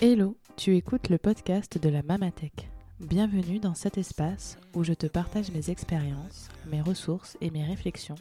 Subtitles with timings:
[0.00, 2.70] Hello, tu écoutes le podcast de la Mamatech.
[3.00, 8.14] Bienvenue dans cet espace où je te partage mes expériences, mes ressources et mes réflexions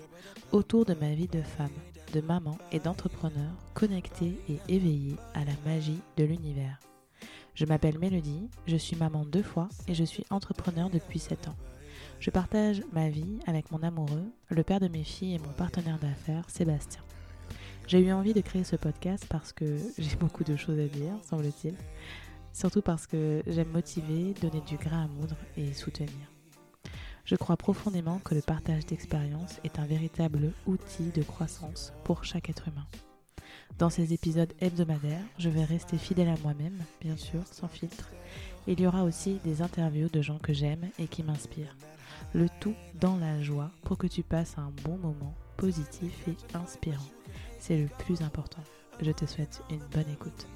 [0.52, 1.70] autour de ma vie de femme,
[2.14, 6.80] de maman et d'entrepreneur connectée et éveillée à la magie de l'univers.
[7.54, 11.58] Je m'appelle Mélodie, je suis maman deux fois et je suis entrepreneur depuis 7 ans.
[12.20, 16.00] Je partage ma vie avec mon amoureux, le père de mes filles et mon partenaire
[16.00, 17.04] d'affaires, Sébastien.
[17.88, 21.14] J'ai eu envie de créer ce podcast parce que j'ai beaucoup de choses à dire,
[21.24, 21.74] semble-t-il.
[22.52, 26.12] Surtout parce que j'aime motiver, donner du grain à moudre et soutenir.
[27.24, 32.50] Je crois profondément que le partage d'expériences est un véritable outil de croissance pour chaque
[32.50, 32.88] être humain.
[33.80, 38.10] Dans ces épisodes hebdomadaires, je vais rester fidèle à moi-même, bien sûr, sans filtre.
[38.68, 41.76] Il y aura aussi des interviews de gens que j'aime et qui m'inspirent.
[42.34, 47.06] Le tout dans la joie pour que tu passes un bon moment positif et inspirant.
[47.60, 48.62] C'est le plus important.
[49.02, 50.48] Je te souhaite une bonne écoute.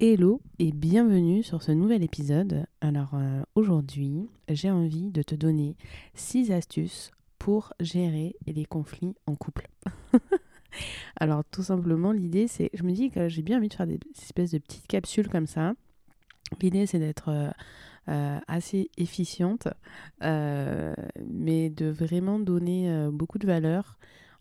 [0.00, 2.66] Hello et bienvenue sur ce nouvel épisode.
[2.80, 5.76] Alors euh, aujourd'hui, j'ai envie de te donner
[6.14, 9.68] 6 astuces pour gérer les conflits en couple.
[11.16, 14.00] Alors tout simplement, l'idée c'est, je me dis que j'ai bien envie de faire des
[14.20, 15.74] espèces de petites capsules comme ça.
[16.60, 17.50] L'idée c'est d'être euh,
[18.08, 19.68] euh, assez efficiente,
[20.20, 23.96] mais de vraiment donner beaucoup de valeur.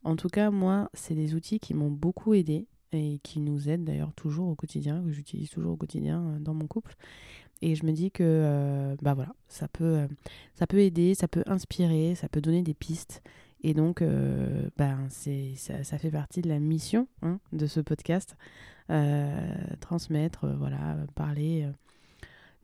[0.05, 3.83] En tout cas, moi, c'est des outils qui m'ont beaucoup aidé et qui nous aide
[3.83, 6.95] d'ailleurs toujours au quotidien, que j'utilise toujours au quotidien euh, dans mon couple.
[7.63, 10.07] Et je me dis que euh, bah voilà, ça peut, euh,
[10.53, 13.23] ça peut aider, ça peut inspirer, ça peut donner des pistes.
[13.63, 14.03] Et donc,
[14.77, 18.35] bah, ça, fait partie de la mission hein, de ce podcast.
[19.79, 21.67] transmettre, voilà, parler,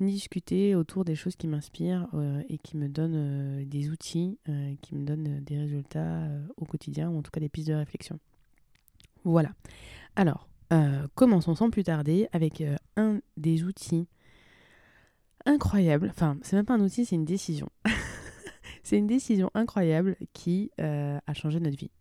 [0.07, 2.07] discuter autour des choses qui m'inspirent
[2.49, 4.37] et qui me donnent des outils,
[4.81, 6.27] qui me donnent des résultats
[6.57, 8.19] au quotidien, ou en tout cas des pistes de réflexion.
[9.23, 9.51] Voilà.
[10.15, 14.07] Alors, euh, commençons sans plus tarder avec euh, un des outils
[15.45, 16.07] incroyables.
[16.09, 17.69] Enfin, c'est même pas un outil, c'est une décision.
[18.83, 21.91] c'est une décision incroyable qui euh, a changé notre vie.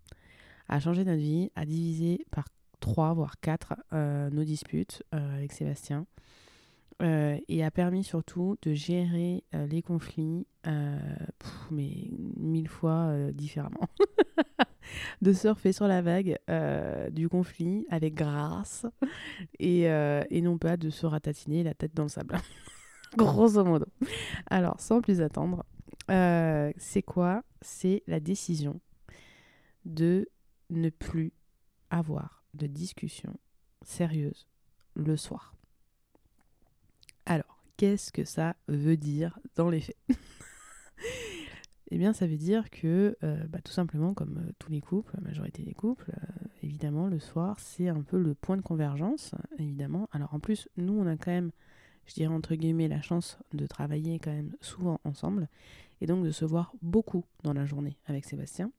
[0.69, 2.47] A changé notre vie, a divisé par
[2.79, 6.07] trois, voire quatre nos disputes avec Sébastien.
[7.01, 10.47] Et a permis surtout de gérer les conflits,
[11.71, 13.89] mais mille fois différemment.
[15.23, 18.87] de surfer sur la vague euh, du conflit avec grâce
[19.63, 22.37] euh, et, non pas de se ratatiner la tête dans le sable.
[23.17, 23.87] Grosso modo.
[24.49, 25.65] Alors, sans plus attendre,
[26.11, 27.43] euh, c'est quoi?
[27.61, 28.81] C'est la décision
[29.85, 30.29] de
[30.71, 31.33] ne plus
[31.91, 33.37] avoir de discussion
[33.83, 34.47] sérieuse
[34.95, 35.55] le soir.
[37.31, 39.97] Alors, qu'est-ce que ça veut dire dans les faits?
[41.93, 45.13] Eh bien, ça veut dire que, euh, bah, tout simplement, comme euh, tous les couples,
[45.15, 49.37] la majorité des couples, euh, évidemment, le soir, c'est un peu le point de convergence,
[49.59, 50.09] évidemment.
[50.11, 51.53] Alors, en plus, nous, on a quand même,
[52.07, 55.49] je dirais entre guillemets, la chance de travailler quand même souvent ensemble,
[56.01, 58.73] et donc de se voir beaucoup dans la journée avec Sébastien.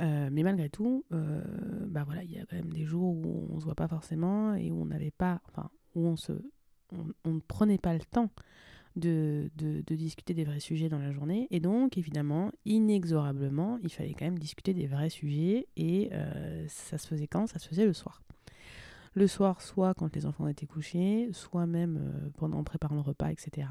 [0.00, 3.64] mais malgré tout, bah voilà, il y a quand même des jours où on se
[3.64, 6.32] voit pas forcément et où on n'avait pas, enfin, où on se,
[7.24, 8.30] on ne prenait pas le temps
[8.96, 11.48] de, de, discuter des vrais sujets dans la journée.
[11.50, 15.66] Et donc, évidemment, inexorablement, il fallait quand même discuter des vrais sujets.
[15.76, 17.46] Et euh, ça se faisait quand?
[17.46, 18.22] Ça se faisait le soir.
[19.14, 23.00] Le soir, soit quand les enfants étaient couchés, soit même euh, pendant en préparant le
[23.00, 23.68] repas, etc.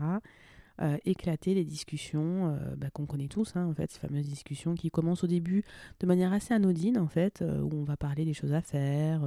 [0.81, 4.89] Euh, éclater les discussions bah, qu'on connaît tous, hein, en fait, ces fameuses discussions qui
[4.89, 5.63] commencent au début
[5.99, 9.21] de manière assez anodine, en fait, où on va parler des choses à faire,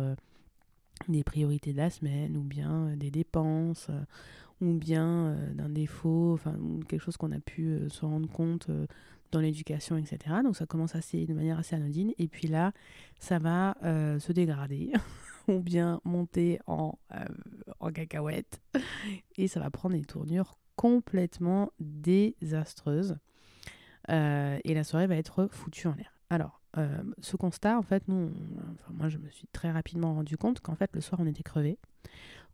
[1.09, 3.91] des priorités de la semaine, ou bien des dépenses,
[4.61, 6.57] ou bien euh, d'un défaut, enfin
[6.89, 8.87] quelque chose qu'on a pu euh, se rendre compte euh,
[9.33, 10.37] dans l'éducation, etc.
[10.43, 12.73] Donc ça commence assez, de manière assez anodine, et puis là,
[13.19, 14.93] ça va se dégrader,
[15.49, 16.97] ou bien monter en,
[17.81, 18.63] en cacahuète,
[19.37, 23.17] et ça va prendre des tournures complètement désastreuses,
[24.09, 26.17] et la soirée va être foutue en l'air.
[26.31, 26.63] Alors,
[27.21, 28.31] ce constat, en fait, nous,
[28.91, 31.79] moi je me suis très rapidement rendu compte qu'en fait le soir on était crevé,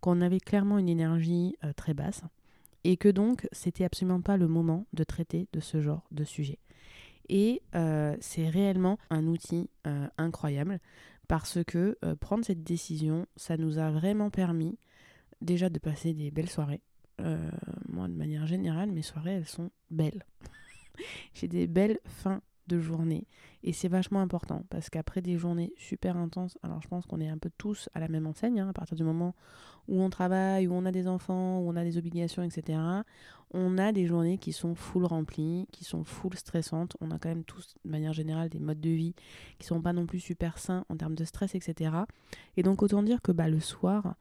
[0.01, 2.23] qu'on avait clairement une énergie euh, très basse
[2.85, 6.59] et que donc c'était absolument pas le moment de traiter de ce genre de sujet.
[7.29, 10.81] Et euh, c'est réellement un outil euh, incroyable
[11.29, 14.77] parce que prendre cette décision, ça nous a vraiment permis
[15.41, 16.83] déjà de passer des belles soirées.
[17.89, 20.27] moi, de manière générale, mes soirées, elles sont belles.
[21.35, 23.27] J'ai des belles fins de journée.
[23.63, 27.29] Et c'est vachement important parce qu'après des journées super intenses, alors je pense qu'on est
[27.29, 29.35] un peu tous à la même enseigne, hein, à partir du moment
[29.89, 32.79] où on travaille, où on a des enfants, où on a des obligations, etc.
[33.53, 36.97] On a des journées qui sont full remplies, qui sont full stressantes.
[37.01, 39.15] On a quand même tous, de manière générale, des modes de vie
[39.59, 41.91] qui sont pas non plus super sains en termes de stress, etc.
[42.57, 44.15] Et donc autant dire que bah, le soir,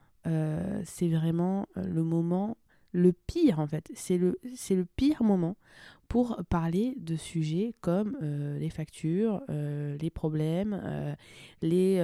[0.84, 2.58] c'est vraiment le moment
[2.92, 3.92] le pire en fait.
[3.94, 4.38] C'est le,
[4.96, 5.56] pire moment
[6.08, 11.16] pour parler de sujets comme euh, les factures, euh, les problèmes, euh,
[11.62, 12.00] les,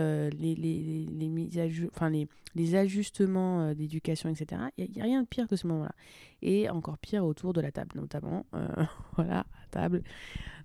[2.75, 4.62] ajustements d'éducation, etc.
[4.78, 5.94] Il n'y a, rien de pire que ce moment-là.
[6.42, 8.45] Et encore pire autour de la table, notamment.
[9.16, 10.04] voilà, table.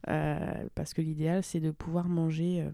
[0.05, 2.65] parce que l'idéal, c'est de pouvoir manger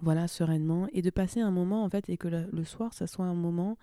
[0.00, 3.24] voilà, sereinement, et de passer un moment, en fait, et que le, soir, ça soit
[3.24, 3.76] un moment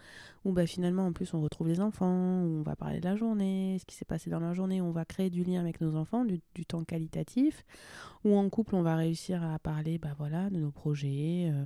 [0.43, 3.15] où bah, finalement, en plus, on retrouve les enfants, où on va parler de la
[3.15, 5.81] journée, ce qui s'est passé dans la journée, où on va créer du lien avec
[5.81, 7.63] nos enfants, du, temps qualitatif,
[8.25, 11.65] où en couple, on va réussir à parler, bah voilà, de nos projets, euh,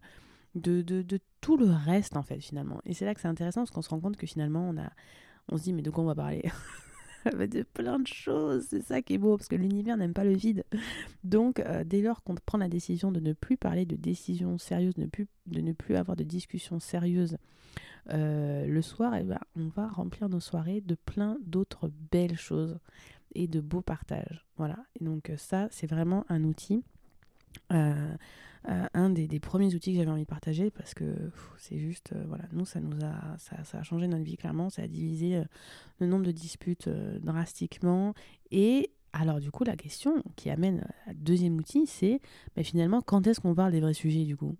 [0.55, 2.79] de, de, de, tout le reste, en fait, finalement.
[2.85, 4.91] Et c'est là que c'est intéressant, parce qu'on se rend compte que finalement, on a...
[5.51, 6.43] On se dit, mais de quoi on va parler?
[7.47, 8.67] de plein de choses.
[8.69, 10.63] C'est ça qui est beau, parce que l'univers n'aime pas le vide.
[11.23, 14.95] Donc, euh, dès lors qu'on prend la décision de ne plus parler de décisions sérieuses,
[14.95, 17.37] de, ne plus avoir de discussions sérieuses
[18.09, 22.77] euh, le soir, eh ben, on va remplir nos soirées de plein d'autres belles choses
[23.35, 24.45] et de beaux partages.
[24.57, 24.77] Voilà.
[24.99, 26.83] Et donc, euh, ça, c'est vraiment un outil.
[28.69, 31.03] Euh, un des, premiers outils que j'avais envie de partager parce que
[31.57, 34.83] c'est juste, euh, voilà, nous, ça nous a, ça, a changé notre vie clairement, ça
[34.83, 35.43] a divisé euh,
[35.99, 36.87] le nombre de disputes
[37.21, 38.13] drastiquement.
[38.51, 42.21] Et alors, du coup, la question qui amène à deuxième outil, c'est
[42.55, 44.55] bah, finalement, quand est-ce qu'on parle des vrais sujets, du coup?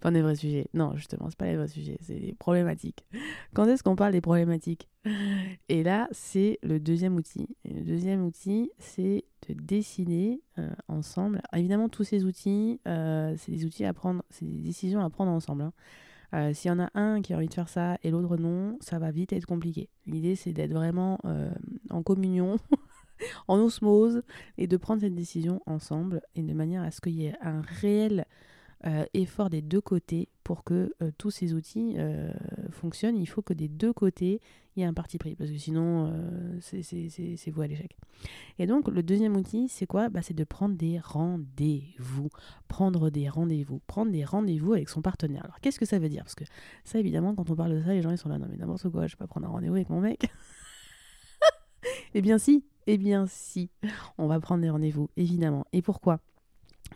[0.00, 0.66] Enfin, des vrais sujets.
[0.74, 3.06] Non, justement, c'est pas les vrais sujets, c'est des problématiques.
[3.54, 4.88] Quand est-ce qu'on parle des problématiques?
[5.68, 7.48] Et là, c'est le deuxième outil.
[7.64, 11.40] Le deuxième outil, c'est de dessiner euh, ensemble.
[11.54, 15.30] évidemment, tous ces outils, euh, c'est des outils à prendre, c'est des décisions à prendre
[15.30, 15.62] ensemble.
[15.62, 15.72] Hein.
[16.34, 18.76] Euh, s'il y en a un qui a envie de faire ça et l'autre non,
[18.80, 19.88] ça va vite être compliqué.
[20.06, 21.20] L'idée, c'est d'être vraiment
[21.90, 22.56] en communion,
[23.48, 24.22] en osmose,
[24.58, 27.62] et de prendre cette décision ensemble, et de manière à ce qu'il y ait un
[27.62, 28.26] réel
[29.14, 32.32] effort des deux côtés pour que euh, tous ces outils euh,
[32.70, 33.16] fonctionnent.
[33.16, 34.40] Il faut que des deux côtés,
[34.76, 36.12] il y ait un parti pris, parce que sinon,
[36.60, 37.96] c'est vous à l'échec.
[38.60, 40.08] Et donc, le deuxième outil, c'est quoi?
[40.08, 42.28] Bah, C'est de prendre des rendez-vous.
[42.68, 43.80] Prendre des rendez-vous.
[43.88, 45.44] Prendre des rendez-vous avec son partenaire.
[45.44, 46.22] Alors, qu'est-ce que ça veut dire?
[46.22, 46.44] Parce que
[46.84, 48.88] ça, évidemment, quand on parle de ça, les gens, ils sont là, non mais n'importe
[48.90, 50.30] quoi, je vais pas prendre un rendez-vous avec mon mec.
[52.14, 53.70] eh bien si, eh bien si,
[54.16, 55.66] on va prendre des rendez-vous, évidemment.
[55.72, 56.20] Et pourquoi?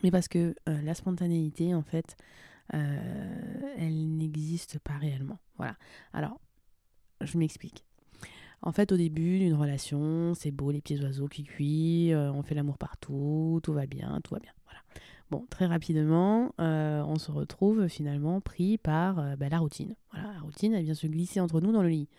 [0.03, 2.15] Mais parce que euh, la spontanéité, en fait,
[2.73, 5.39] euh, elle n'existe pas réellement.
[5.57, 5.75] Voilà.
[6.13, 6.39] Alors,
[7.21, 7.85] je m'explique.
[8.61, 12.43] En fait, au début d'une relation, c'est beau, les petits oiseaux qui cuient, euh, on
[12.43, 14.51] fait l'amour partout, tout va bien, tout va bien.
[15.31, 19.95] Bon, très rapidement, on se retrouve finalement pris par bah, la routine.
[20.11, 22.09] Voilà, la routine, elle vient se glisser entre nous dans le lit.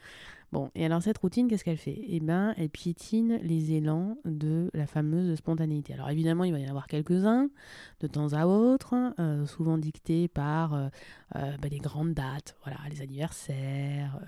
[0.52, 1.98] Bon, et alors cette routine, qu'est-ce qu'elle fait?
[2.08, 5.94] Eh bien, elle piétine les élans de la fameuse spontanéité.
[5.94, 7.48] Alors évidemment, il va y en avoir quelques-uns,
[8.00, 10.88] de temps à autre, euh, souvent dictés par euh,
[11.36, 14.20] euh, bah, les grandes dates, voilà, les anniversaires,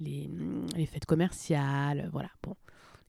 [0.00, 0.30] les,
[0.74, 2.56] les, fêtes commerciales, voilà, bon.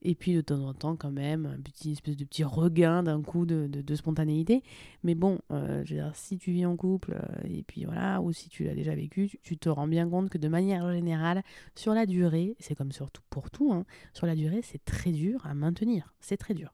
[0.03, 3.21] Et puis de temps en temps, quand même, un petit espèce de petit regain d'un
[3.21, 4.61] coup de, de, spontanéité.
[5.03, 8.21] Mais bon, euh, je veux dire, si tu vis en couple, euh, et puis voilà,
[8.21, 11.41] ou si tu l'as déjà vécu, tu, te rends bien compte que de manière générale,
[11.75, 15.45] sur la durée, c'est comme surtout pour tout, hein, sur la durée, c'est très dur
[15.45, 16.13] à maintenir.
[16.19, 16.73] C'est très dur.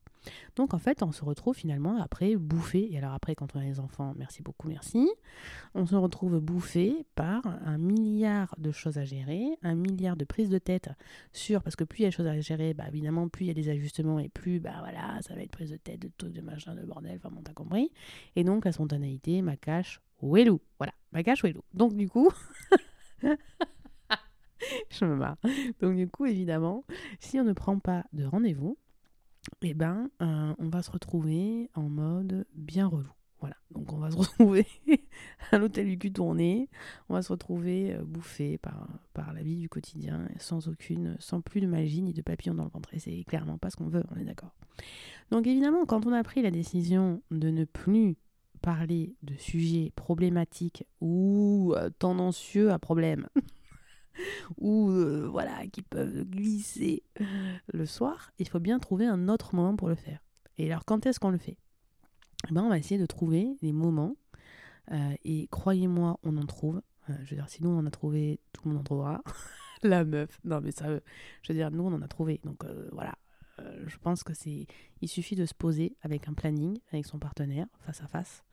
[0.56, 3.64] Donc en fait, on se retrouve finalement après bouffé, et alors après quand on a
[3.64, 5.10] les enfants, merci beaucoup, merci,
[5.76, 10.50] on se retrouve bouffé par un milliard de choses à gérer, un milliard de prises
[10.50, 10.90] de tête
[11.34, 13.48] sur, parce que plus il y a des choses à gérer, bah évidemment plus il
[13.48, 16.10] y a des ajustements et plus, bah voilà, ça va être prise de tête, de
[16.18, 17.92] trucs, de machin, de bordel, enfin bon, t'as compris.
[18.36, 21.44] Et donc la spontanéité, ma cache, Wellou, voilà, ma cache.
[21.74, 22.30] Donc du coup...
[24.90, 25.38] je me marre.
[25.82, 26.84] Donc du coup, évidemment,
[27.20, 28.78] si on ne prend pas de rendez-vous,
[29.62, 33.12] eh ben, euh, on va se retrouver en mode bien relou.
[33.40, 34.68] Voilà, donc on va se retrouver
[35.52, 36.70] à l'hôtel du cul tourné,
[37.08, 41.40] on va se retrouver euh, bouffé par, par la vie du quotidien, sans aucune, sans
[41.40, 42.94] plus de magie ni de papillon dans le ventre.
[42.94, 44.54] Et c'est clairement pas ce qu'on veut, on est d'accord.
[45.32, 48.18] Donc évidemment, quand on a pris la décision de ne plus
[48.62, 53.28] parler de sujets problématiques ou euh, tendancieux à problème,
[54.58, 57.04] ou euh, voilà, qui peuvent glisser
[57.74, 60.20] le soir, il faut bien trouver un autre moment pour le faire.
[60.58, 61.58] Et alors, quand est-ce qu'on le fait?
[62.50, 64.16] Eh ben, On va essayer de trouver des moments,
[64.92, 66.82] euh, et croyez-moi, on en trouve.
[67.10, 69.22] Euh, je veux dire, si nous on en a trouvé, tout le monde en trouvera.
[69.84, 70.40] La meuf.
[70.44, 70.88] Non, mais ça,
[71.42, 72.42] je veux dire, nous on en a trouvé.
[72.44, 73.16] Donc voilà,
[73.86, 74.68] je pense que c'est.
[75.02, 78.44] Il suffit de se poser avec un planning, avec son partenaire, face à face,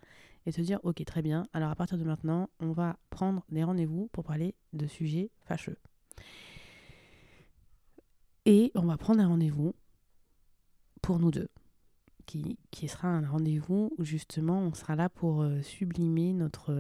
[0.47, 3.65] et se dire ok très bien, alors à partir de maintenant, on va prendre des
[3.65, 5.76] rendez-vous pour parler de sujets fâcheux.
[8.45, 9.75] Et on va prendre un rendez-vous
[11.03, 11.49] pour nous deux.
[12.26, 16.73] qui, qui sera un rendez-vous où justement on sera là pour euh, sublimer notre,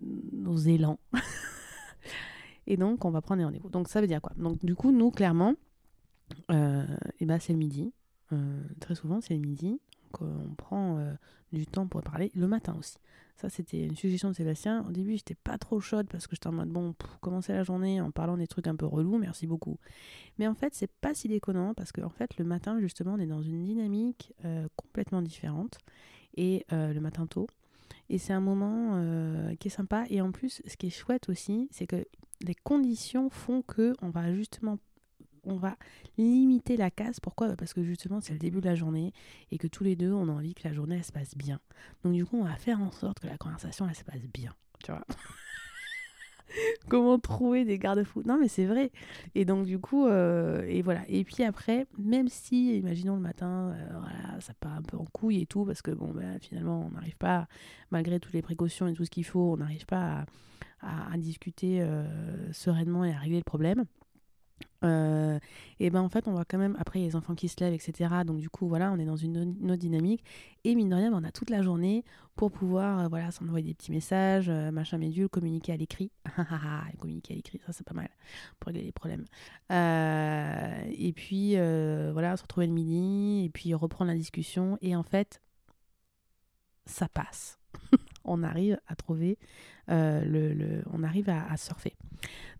[0.00, 0.98] nos, élans.
[2.66, 3.70] et donc on va prendre des rendez-vous.
[3.70, 4.32] Donc ça veut dire quoi?
[4.36, 5.54] Donc du coup, nous, clairement,
[6.50, 6.84] euh,
[7.20, 7.92] et ben, c'est le midi.
[8.32, 9.80] Euh, très souvent, c'est le midi.
[10.20, 10.98] On prend
[11.52, 12.30] du temps pour parler.
[12.34, 12.96] Le matin aussi.
[13.36, 14.84] Ça, c'était une suggestion de Sébastien.
[14.88, 17.64] Au début, j'étais pas trop chaude parce que j'étais en mode bon, pour commencer la
[17.64, 19.78] journée en parlant des trucs un peu relous, merci beaucoup.
[20.38, 23.18] Mais en fait, c'est pas si déconnant parce qu'en en fait, le matin, justement, on
[23.18, 25.78] est dans une dynamique euh, complètement différente.
[26.36, 27.46] Et euh, le matin tôt.
[28.08, 30.04] Et c'est un moment euh, qui est sympa.
[30.08, 32.06] Et en plus, ce qui est chouette aussi, c'est que
[32.40, 34.78] les conditions font que on va justement
[35.44, 35.76] on va
[36.18, 37.20] limiter la casse.
[37.20, 37.48] Pourquoi?
[37.48, 39.12] Bah, Parce que justement, c'est le début de la journée
[39.50, 41.60] et que tous les deux, on a envie que la journée, elle se passe bien.
[42.04, 44.54] Donc, du coup, on va faire en sorte que la conversation, elle se passe bien.
[44.84, 45.04] Tu vois
[46.88, 48.22] Comment trouver des garde-fous?
[48.26, 48.90] Non, mais c'est vrai.
[49.34, 51.00] Et donc, du coup, euh, et voilà.
[51.08, 55.06] Et puis après, même si, imaginons le matin, euh, voilà, ça part un peu en
[55.06, 57.48] couille et tout, parce que bon, ben, finalement, on n'arrive pas,
[57.90, 60.26] malgré toutes les précautions et tout ce qu'il faut, on n'arrive pas
[60.82, 63.84] à, discuter euh, sereinement et à régler le problème.
[64.84, 65.38] Euh,
[65.78, 68.10] et ben en fait on voit quand même après les enfants qui se lèvent etc
[68.26, 70.24] donc du coup voilà on est dans une, autre dynamique.
[70.64, 72.04] Et mine de rien ben, on a toute la journée
[72.36, 76.10] pour pouvoir euh, voilà s'envoyer des petits messages euh, machin médule communiquer à l'écrit.
[76.98, 78.10] Communiquer à l'écrit ça c'est pas mal
[78.58, 79.24] pour régler les problèmes.
[79.70, 84.78] Et puis voilà se retrouver le midi et puis reprendre la discussion.
[84.80, 85.40] Et en fait
[86.86, 87.58] ça passe.
[88.24, 89.38] On arrive à trouver
[89.88, 91.94] le, on arrive à surfer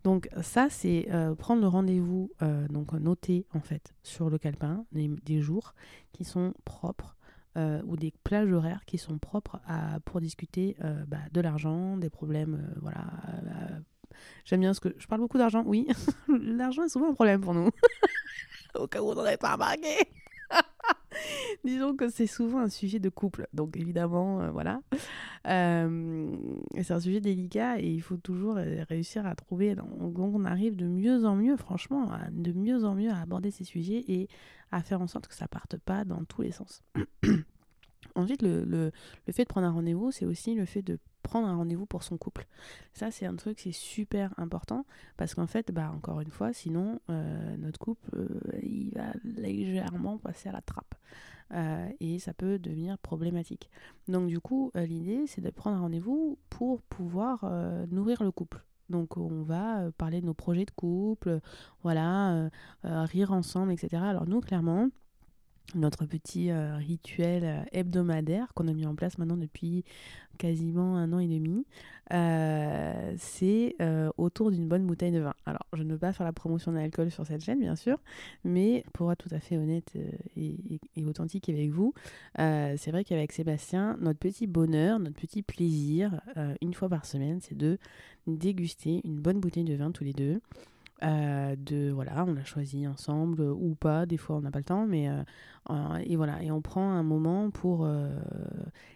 [0.03, 4.85] donc ça, c'est euh, prendre le rendez-vous, euh, donc noter en fait sur le calepin
[4.91, 5.73] des, jours
[6.11, 7.15] qui sont propres
[7.57, 9.59] euh, ou des plages horaires qui sont propres
[10.05, 10.75] pour discuter
[11.07, 13.05] bah, de l'argent, des problèmes, voilà.
[14.45, 14.93] J'aime bien ce que...
[14.99, 15.87] Je parle beaucoup d'argent, oui.
[16.27, 17.69] l'argent est souvent un problème pour nous.
[18.75, 19.97] Au cas où on n'aurait pas remarqué.
[21.63, 24.81] Disons que c'est souvent un sujet de couple, donc évidemment, euh, voilà.
[25.47, 26.35] Euh,
[26.81, 29.75] c'est un sujet délicat et il faut toujours euh, réussir à trouver.
[29.75, 33.63] Donc on arrive de mieux en mieux, franchement, de mieux en mieux à aborder ces
[33.63, 34.27] sujets et
[34.71, 36.83] à faire en sorte que ça parte pas dans tous les sens.
[38.15, 38.91] Ensuite, le, le,
[39.27, 42.03] le, fait de prendre un rendez-vous, c'est aussi le fait de prendre un rendez-vous pour
[42.03, 42.45] son couple.
[42.93, 44.85] Ça, c'est un truc, c'est super important
[45.17, 48.27] parce qu'en fait, bah, encore une fois, sinon, euh, notre couple, euh,
[48.61, 50.93] il va légèrement passer à la trappe.
[51.53, 53.69] Euh, et ça peut devenir problématique.
[54.07, 57.45] Donc du coup, l'idée, c'est de prendre un rendez-vous pour pouvoir
[57.89, 58.63] nourrir le couple.
[58.89, 61.39] Donc on va parler de nos projets de couple,
[61.83, 62.49] voilà,
[62.83, 64.01] rire ensemble, etc.
[64.03, 64.89] Alors nous, clairement,
[65.75, 69.83] notre petit euh, rituel euh, hebdomadaire qu'on a mis en place maintenant depuis
[70.37, 71.63] quasiment un an et demi,
[72.11, 73.75] euh, c'est
[74.17, 75.35] autour d'une bonne bouteille de vin.
[75.45, 77.99] Alors, je ne veux pas faire la promotion de l'alcool sur cette chaîne, bien sûr,
[78.43, 79.93] mais pour être tout à fait honnête
[80.35, 81.93] et, et authentique avec vous,
[82.35, 86.19] c'est vrai qu'avec Sébastien, notre petit bonheur, notre petit plaisir,
[86.61, 87.77] une fois par semaine, c'est de
[88.25, 90.41] déguster une bonne bouteille de vin tous les deux.
[91.01, 94.59] Euh, de voilà, on a choisi ensemble euh, ou pas, des fois on n'a pas
[94.59, 97.87] le temps, mais euh, et voilà, et on prend un moment pour,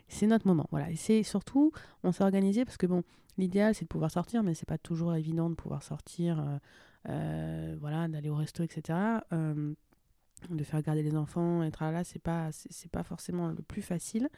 [0.07, 1.71] c'est notre moment, voilà, et c'est surtout,
[2.03, 3.03] on s'est organisé parce que bon,
[3.37, 6.59] l'idéal c'est de pouvoir sortir, mais c'est pas toujours évident de pouvoir sortir,
[7.05, 8.99] voilà, d'aller au resto, etc.
[9.31, 14.29] de faire garder les enfants, être là, c'est pas, c'est pas forcément le plus facile.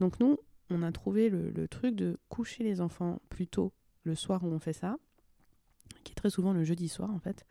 [0.00, 0.38] Donc nous,
[0.70, 3.72] on a trouvé le, le truc de coucher les enfants plus tôt
[4.04, 4.96] le soir où on fait ça
[6.04, 7.46] qui est très souvent le jeudi soir en fait.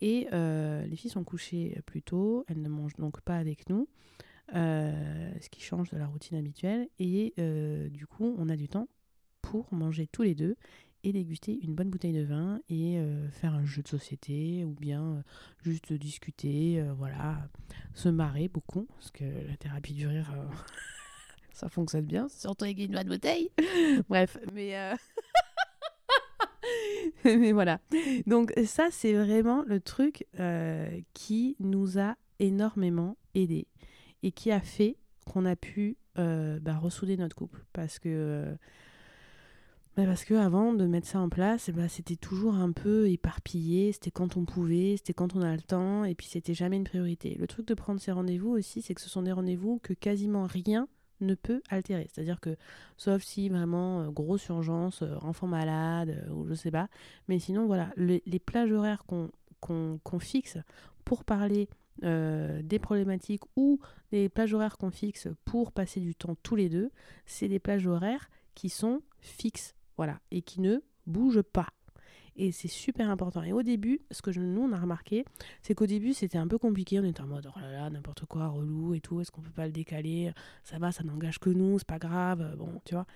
[0.00, 3.88] Et euh, les filles sont couchées plus tôt, elles ne mangent donc pas avec nous,
[4.54, 6.88] euh, ce qui change de la routine habituelle.
[6.98, 8.88] Et euh, du coup, on a du temps
[9.42, 10.56] pour manger tous les deux
[11.04, 12.98] et déguster une bonne bouteille de vin et
[13.30, 15.22] faire un jeu de société ou bien
[15.62, 17.46] juste discuter, voilà,
[17.92, 20.32] se marrer beaucoup, parce que la thérapie du rire,
[21.52, 23.50] ça fonctionne bien, surtout avec une bonne bouteille.
[24.08, 24.94] Bref, mais...
[27.24, 27.80] Mais voilà.
[28.26, 33.66] Donc ça, c'est vraiment le truc euh, qui nous a énormément aidé
[34.22, 37.64] et qui a fait qu'on a pu euh, bah, ressouder notre couple.
[37.72, 38.08] Parce que...
[38.08, 38.54] Euh,
[39.96, 43.92] bah, parce que avant de mettre ça en place, bah, c'était toujours un peu éparpillé,
[43.92, 46.84] c'était quand on pouvait, c'était quand on a le temps, et puis c'était jamais une
[46.84, 47.36] priorité.
[47.38, 50.46] Le truc de prendre ces rendez-vous aussi, c'est que ce sont des rendez-vous que quasiment
[50.46, 50.88] rien
[51.24, 52.08] ne peut altérer.
[52.12, 52.56] C'est-à-dire que,
[52.96, 56.88] sauf si vraiment euh, grosse urgence, euh, enfant malade, euh, ou je sais pas,
[57.28, 60.58] mais sinon, voilà, les, plages horaires qu'on fixe
[61.04, 61.68] pour parler
[62.02, 63.78] des problématiques ou
[64.10, 66.90] les plages horaires qu'on fixe pour passer du temps tous les deux,
[67.24, 71.68] c'est des plages horaires qui sont fixes, voilà, et qui ne bougent pas.
[72.36, 73.42] Et c'est super important.
[73.42, 75.24] Et au début, ce que nous, on a remarqué,
[75.62, 76.98] c'est qu'au début, c'était un peu compliqué.
[76.98, 79.20] On était en mode, oh là là, n'importe quoi, relou et tout.
[79.20, 80.32] Est-ce qu'on peut pas le décaler?
[80.64, 82.56] Ça va, ça n'engage que nous, c'est pas grave.
[82.56, 83.06] Bon, tu vois.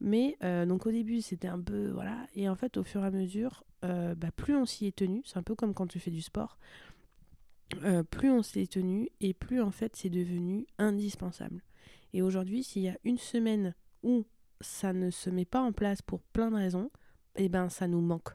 [0.00, 1.90] Mais euh, donc au début, c'était un peu.
[1.90, 2.26] Voilà.
[2.34, 5.22] Et en fait, au fur et à mesure, euh, bah, plus on s'y est tenu,
[5.24, 6.58] c'est un peu comme quand tu fais du sport.
[7.84, 11.62] Euh, plus on s'y est tenu et plus en fait c'est devenu indispensable.
[12.12, 14.26] Et aujourd'hui, s'il y a une semaine où
[14.60, 16.90] ça ne se met pas en place pour plein de raisons,
[17.36, 18.30] eh ben ça nous manque.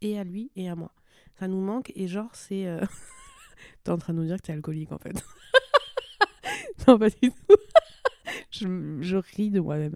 [0.00, 0.92] Et à lui et à moi.
[1.38, 2.66] Ça nous manque et genre c'est...
[2.66, 2.80] Euh...
[3.84, 5.14] T'es en train de nous dire que t'es alcoolique en fait.
[6.88, 7.56] non, pas du tout.
[8.50, 9.94] je, je, ris de moi-même.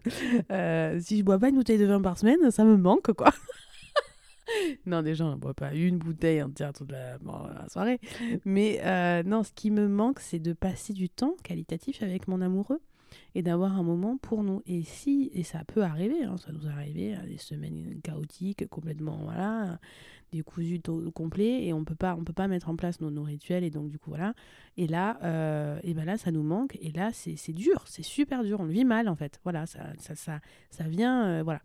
[0.50, 3.32] Euh, si je bois pas une bouteille de vin par semaine, ça me manque quoi.
[4.86, 8.00] non, déjà, on ne boit pas une bouteille entière toute la, la soirée.
[8.44, 12.40] Mais euh, non, ce qui me manque, c'est de passer du temps qualitatif avec mon
[12.40, 12.80] amoureux
[13.34, 14.62] et d'avoir un moment pour nous.
[14.66, 19.18] Et si, et ça peut arriver, hein, ça nous est arrivé, des semaines chaotiques, complètement,
[19.24, 19.78] voilà,
[20.32, 20.80] des cousus
[21.14, 23.70] complets, et on peut pas, on peut pas mettre en place nos, nos, rituels, et
[23.70, 24.34] donc du coup, voilà.
[24.76, 28.44] Et là, euh, et ben là, ça nous manque, et là, c'est dur, c'est super
[28.44, 29.40] dur, on le vit mal, en fait.
[29.42, 30.40] Voilà, ça, ça, ça,
[30.70, 31.60] ça vient, euh, voilà.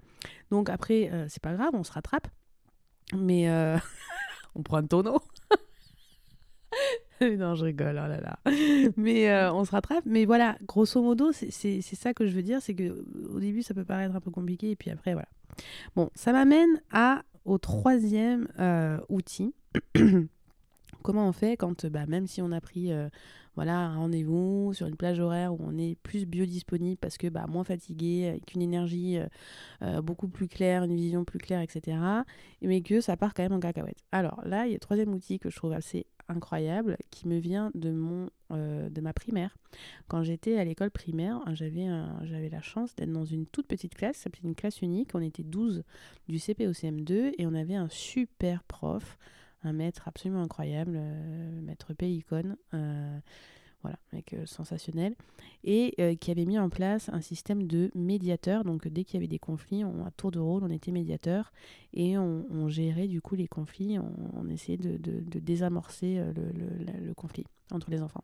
[0.51, 2.27] Donc après, euh, c'est pas grave, on se rattrape,
[3.13, 3.47] mais
[4.55, 5.21] on prend un tonneau.
[7.38, 8.39] non, je rigole, oh là là.
[8.98, 10.03] Mais euh, on se rattrape.
[10.05, 13.74] Mais voilà, grosso modo, c'est ça que je veux dire, c'est que au début, ça
[13.74, 15.29] peut paraître un peu compliqué, et puis après, voilà.
[15.95, 16.81] Bon, ça m'amène
[17.45, 19.53] au troisième euh, outil.
[21.05, 23.09] Comment on fait quand, bah, même si on a pris euh,
[23.53, 27.45] voilà, un rendez-vous sur une plage horaire où on est plus biodisponible parce que bah,
[27.47, 29.19] moins fatigué, avec une énergie
[30.03, 31.97] beaucoup plus claire, une vision plus claire, etc.
[32.63, 34.00] Mais que ça part quand même en cacahuète.
[34.12, 37.38] Alors là, il y a le troisième outil que je trouve assez incroyable qui me
[37.38, 39.55] vient de, mon, euh, de ma primaire.
[40.07, 41.88] Quand j'étais à l'école primaire, j'avais,
[42.24, 45.43] j'avais la chance d'être dans une toute petite classe, c'était une classe unique, on était
[45.43, 45.83] 12
[46.27, 49.17] du CP au CM2 et on avait un super prof,
[49.65, 52.55] un maître absolument incroyable, euh, maître Pélicone.
[52.74, 53.19] Euh,
[53.81, 55.15] voilà, mec euh, sensationnel,
[55.63, 58.63] et qui avait mis en place un système de médiateur.
[58.63, 61.51] Donc dès qu'il y avait des conflits, on, à tour de rôle, on était médiateur
[61.93, 64.98] et on, gérait du coup les conflits, on, essayait de,
[65.39, 68.24] désamorcer le, conflit entre les enfants.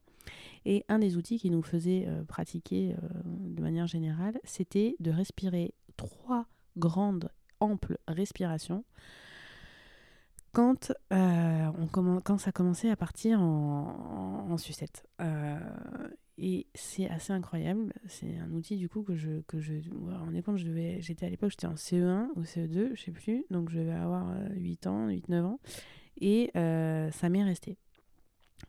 [0.66, 6.48] Et un des outils qui nous faisait pratiquer de manière générale, c'était de respirer trois
[6.76, 8.84] grandes, amples respirations
[10.52, 15.08] quand, euh, on quand ça commençait à partir en, en, sucette.
[15.22, 15.58] Euh,
[16.38, 17.94] et c'est assez incroyable.
[18.08, 19.42] C'est un outil du coup que je.
[19.48, 19.74] Que je
[21.00, 23.46] j'étais à l'époque, j'étais en CE1 ou CE2, je sais plus.
[23.50, 25.60] Donc je vais avoir 8 euh, ans, 8-9 ans.
[26.20, 27.78] Et ça m'est resté.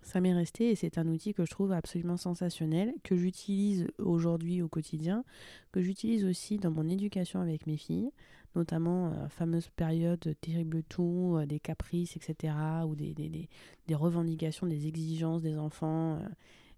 [0.00, 4.62] Ça m'est resté et c'est un outil que je trouve absolument sensationnel, que j'utilise aujourd'hui
[4.62, 5.22] au quotidien,
[5.70, 8.10] que j'utilise aussi dans mon éducation avec mes filles
[8.54, 12.54] notamment la euh, fameuse période terrible tout, euh, des caprices, etc.,
[12.86, 13.48] ou des, des,
[13.86, 16.28] des, revendications, des exigences des enfants euh,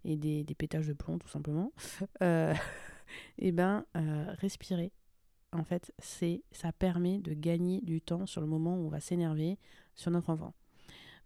[0.04, 1.72] et des, pétages de plomb, tout simplement,
[2.20, 2.52] et
[3.38, 4.92] eh ben, respirer,
[5.52, 9.00] en fait, c'est ça permet de gagner du temps sur le moment où on va
[9.00, 9.58] s'énerver
[9.94, 10.52] sur notre enfant.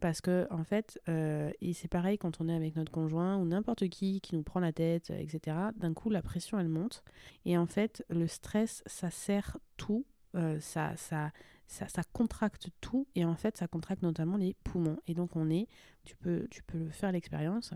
[0.00, 3.88] Parce que, en fait, et c'est pareil quand on est avec notre conjoint ou n'importe
[3.88, 7.02] qui qui nous prend la tête, etc., d'un coup, la pression, elle monte.
[7.46, 11.30] Et en fait, le stress, ça sert tout euh, ça, ça,
[11.66, 14.98] ça, contracte tout et en fait ça contracte notamment les poumons.
[15.06, 15.66] Et donc on est,
[16.04, 17.74] tu peux, tu peux faire l'expérience,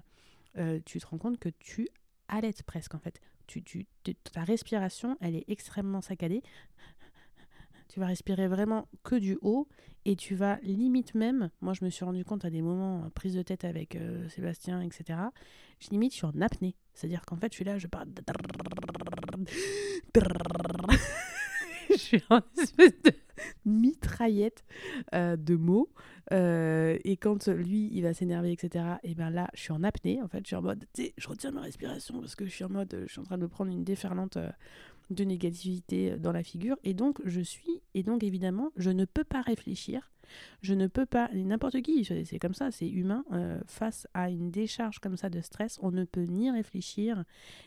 [0.58, 1.88] euh, tu te rends compte que tu
[2.28, 3.20] allaites presque en fait.
[3.46, 3.86] Tu, tu,
[4.32, 6.42] ta respiration elle est extrêmement saccadée.
[7.88, 9.68] Tu vas respirer vraiment que du haut
[10.06, 13.10] et tu vas limite même, moi je me suis rendu compte à des moments, euh,
[13.10, 13.98] prise de tête avec
[14.30, 15.18] Sébastien, etc.
[15.78, 16.74] Je limite, je suis en apnée.
[16.94, 18.08] C'est-à-dire qu'en fait, je suis là, je parle.
[21.96, 23.12] je suis en espèce de
[23.64, 24.64] mitraillette
[25.14, 25.88] euh, de mots.
[26.32, 30.22] Euh, et quand lui, il va s'énerver, etc., et ben là, je suis en apnée.
[30.22, 32.64] En fait, je suis en mode, tu je retiens ma respiration parce que je suis
[32.64, 34.50] en mode, je suis en train de me prendre une déferlante euh,
[35.10, 36.76] de négativité dans la figure.
[36.84, 40.11] Et donc, je suis, et donc évidemment, je ne peux pas réfléchir
[40.60, 44.50] je ne peux pas, n'importe qui, c'est comme ça, c'est humain, euh, face à une
[44.50, 47.24] décharge comme ça de stress, on ne peut ni réfléchir,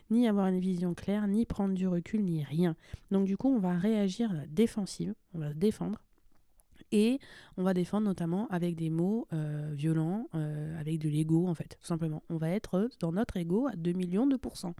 [0.10, 2.76] ni avoir une vision claire, ni prendre du recul, ni rien.
[3.12, 6.00] Donc du coup, on va réagir défensive, on va se défendre.
[6.96, 7.20] Et
[7.58, 11.76] on va défendre notamment avec des mots euh, violents, euh, avec de l'ego en fait,
[11.78, 12.24] tout simplement.
[12.30, 14.76] On va être dans notre ego à 2 millions de pourcents.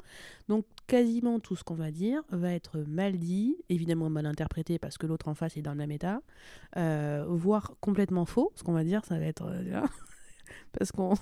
[0.48, 4.98] Donc quasiment tout ce qu'on va dire va être mal dit, évidemment mal interprété parce
[4.98, 6.22] que l'autre en face est dans le même état,
[6.78, 8.54] euh, voire complètement faux.
[8.56, 9.52] Ce qu'on va dire, ça va être...
[10.72, 11.16] parce qu'on...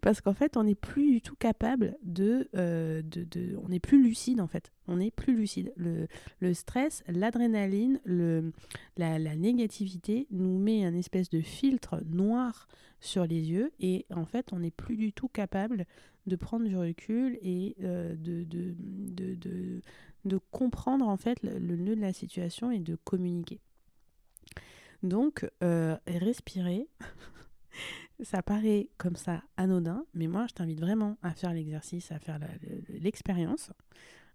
[0.00, 3.80] Parce qu'en fait, on n'est plus du tout capable de, euh, de, de, On n'est
[3.80, 4.72] plus lucide, en fait.
[4.88, 5.72] On n'est plus lucide.
[5.76, 8.52] Le, stress, l'adrénaline, le,
[8.96, 12.68] la, la, négativité nous met un espèce de filtre noir
[13.00, 13.72] sur les yeux.
[13.80, 15.86] Et en fait, on n'est plus du tout capable
[16.26, 19.80] de prendre du recul et euh, de, de, de,
[20.24, 23.60] de, comprendre, en fait, le, le nœud de la situation et de communiquer.
[25.02, 26.88] Donc, euh, respirer,
[28.22, 32.38] ça paraît comme ça anodin, mais moi je t'invite vraiment à faire l'exercice, à faire
[32.88, 33.72] l'expérience.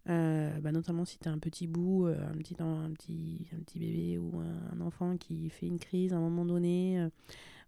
[0.09, 3.59] Euh, bah, notamment si tu as un petit bout, euh, un, petit, un, petit, un
[3.59, 7.09] petit bébé ou un, enfant qui fait une crise à un moment donné,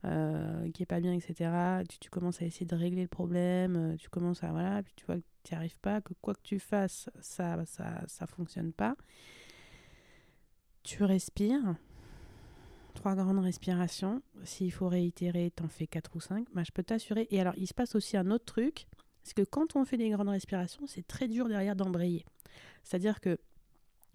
[0.05, 1.83] euh, qui est pas bien, etc.
[1.99, 4.51] Tu, commences à essayer de régler le problème, tu commences à.
[4.51, 7.57] Voilà, puis tu vois que tu n'y arrives pas, que quoi que tu fasses, ça
[7.65, 8.95] ça, ça fonctionne pas.
[10.83, 11.75] Tu respires
[12.99, 14.21] trois grandes respirations.
[14.43, 16.45] S'il faut réitérer, t'en fais quatre ou cinq.
[16.53, 17.29] Bah, je peux t'assurer.
[17.31, 18.87] Et alors, il se passe aussi un autre truc.
[19.23, 22.25] C'est que quand on fait des grandes respirations, c'est très dur derrière d'embrayer.
[22.83, 23.37] C'est-à-dire que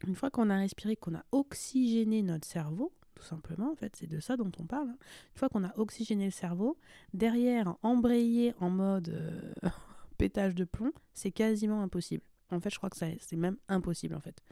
[0.07, 4.07] une fois qu'on a respiré, qu'on a oxygéné notre cerveau, tout simplement, en fait, c'est
[4.07, 4.90] de ça dont on parle.
[4.90, 4.99] Hein.
[5.35, 6.77] Une fois qu'on a oxygéné le cerveau,
[7.14, 9.70] derrière, embrayer en mode euh,
[10.18, 12.23] pétage de plomb, c'est quasiment impossible.
[12.51, 14.42] En fait, je crois que c'est même impossible, en fait.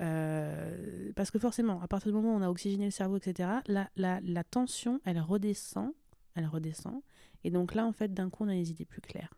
[0.00, 3.48] Euh, parce que forcément, à partir du moment où on a oxygéné le cerveau, etc.,
[3.66, 5.92] la, la, tension, elle redescend,
[6.34, 7.02] elle redescend.
[7.44, 9.34] Et donc là, en fait, d'un coup, on a les idées plus claires.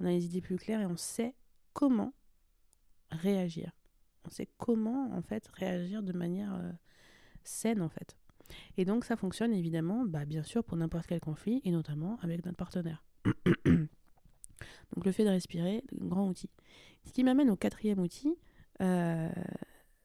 [0.00, 1.34] On a les idées plus claires et on sait
[1.72, 2.12] comment
[3.10, 3.72] réagir.
[4.24, 6.72] On sait comment, en fait, réagir de manière euh,
[7.42, 8.16] saine, en fait.
[8.76, 12.44] Et donc, ça fonctionne évidemment, bah, bien sûr, pour n'importe quel conflit, et notamment avec
[12.44, 13.04] notre partenaire.
[13.64, 16.50] donc, le fait de respirer, grand outil.
[17.04, 18.36] Ce qui m'amène au quatrième outil,
[18.80, 19.28] euh,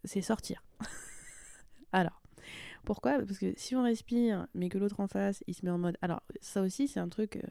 [0.07, 0.63] c'est sortir.
[1.91, 2.21] alors,
[2.87, 3.19] pourquoi?
[3.19, 5.97] Parce que si on respire, mais que l'autre en face, il se met en mode.
[6.01, 7.35] Alors, ça aussi, c'est un truc.
[7.35, 7.41] Euh,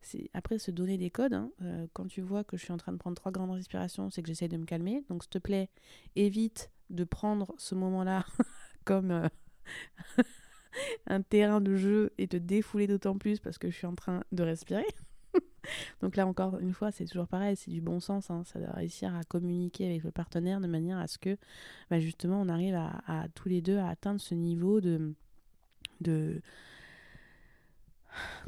[0.00, 1.34] c'est après se donner des codes.
[1.34, 1.50] Hein.
[1.62, 4.22] Euh, quand tu vois que je suis en train de prendre trois grandes respirations, c'est
[4.22, 5.04] que j'essaie de me calmer.
[5.08, 5.68] Donc, s'il te plaît,
[6.16, 8.24] évite de prendre ce moment-là
[8.84, 9.28] comme euh,
[11.06, 14.24] un terrain de jeu et te défouler d'autant plus parce que je suis en train
[14.32, 14.86] de respirer.
[16.02, 18.42] Donc là encore une fois, c'est toujours pareil, c'est du bon sens, hein.
[18.44, 21.36] ça doit réussir à communiquer avec le partenaire de manière à ce que
[21.90, 25.14] bah, justement on arrive à, tous les deux à atteindre ce niveau de,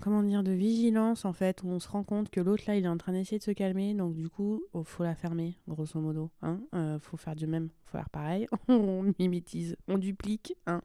[0.01, 2.85] comment dire de vigilance en fait où on se rend compte que l'autre là il
[2.85, 3.95] est en train d'essayer de se calmer.
[3.95, 6.61] Donc du coup il oh, faut la fermer grosso modo hein.
[6.75, 8.47] Euh, faut faire du même faut faire pareil.
[8.69, 10.83] On mimétise on duplique hein.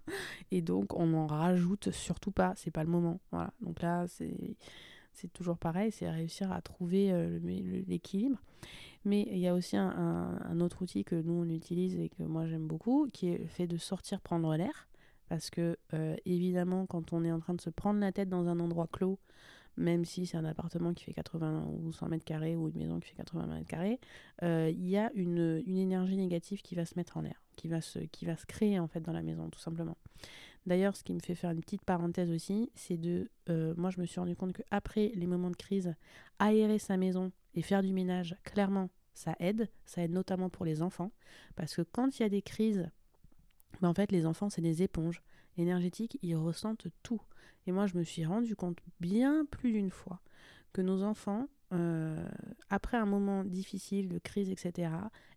[0.52, 2.54] Et donc on en rajoute surtout pas.
[2.56, 3.20] C'est pas le moment.
[3.32, 3.52] Voilà.
[3.62, 4.58] Donc là c'est
[5.16, 7.40] c'est toujours pareil, c'est réussir à trouver euh,
[7.88, 8.40] l'équilibre.
[9.06, 12.48] Mais il y a aussi un, autre outil que nous on utilise et que moi
[12.48, 14.88] j'aime beaucoup, qui est le fait de sortir prendre l'air.
[15.30, 18.48] Parce que euh, évidemment, quand on est en train de se prendre la tête dans
[18.48, 19.20] un endroit clos,
[19.78, 23.00] même si c'est un appartement qui fait 80 ou 100 mètres carrés ou une maison
[23.00, 24.00] qui fait 80 mètres carrés,
[24.44, 27.82] euh, il y a une, énergie négative qui va se mettre en l'air, qui va
[27.82, 29.98] se, qui va se créer en fait dans la maison, tout simplement.
[30.66, 33.30] D'ailleurs, ce qui me fait faire une petite parenthèse aussi, c'est de.
[33.50, 35.94] Euh, moi, je me suis rendu compte qu'après les moments de crise,
[36.40, 39.70] aérer sa maison et faire du ménage, clairement, ça aide.
[39.86, 41.12] Ça aide notamment pour les enfants.
[41.56, 42.90] Parce que quand il y a des crises,
[43.82, 45.22] ben, en fait, les enfants, c'est des éponges
[45.58, 47.22] énergétiques, ils ressentent tout.
[47.68, 50.22] Et moi, je me suis rendu compte bien plus d'une fois
[50.74, 52.28] que nos enfants, euh,
[52.70, 54.92] après un moment difficile de crise, etc.,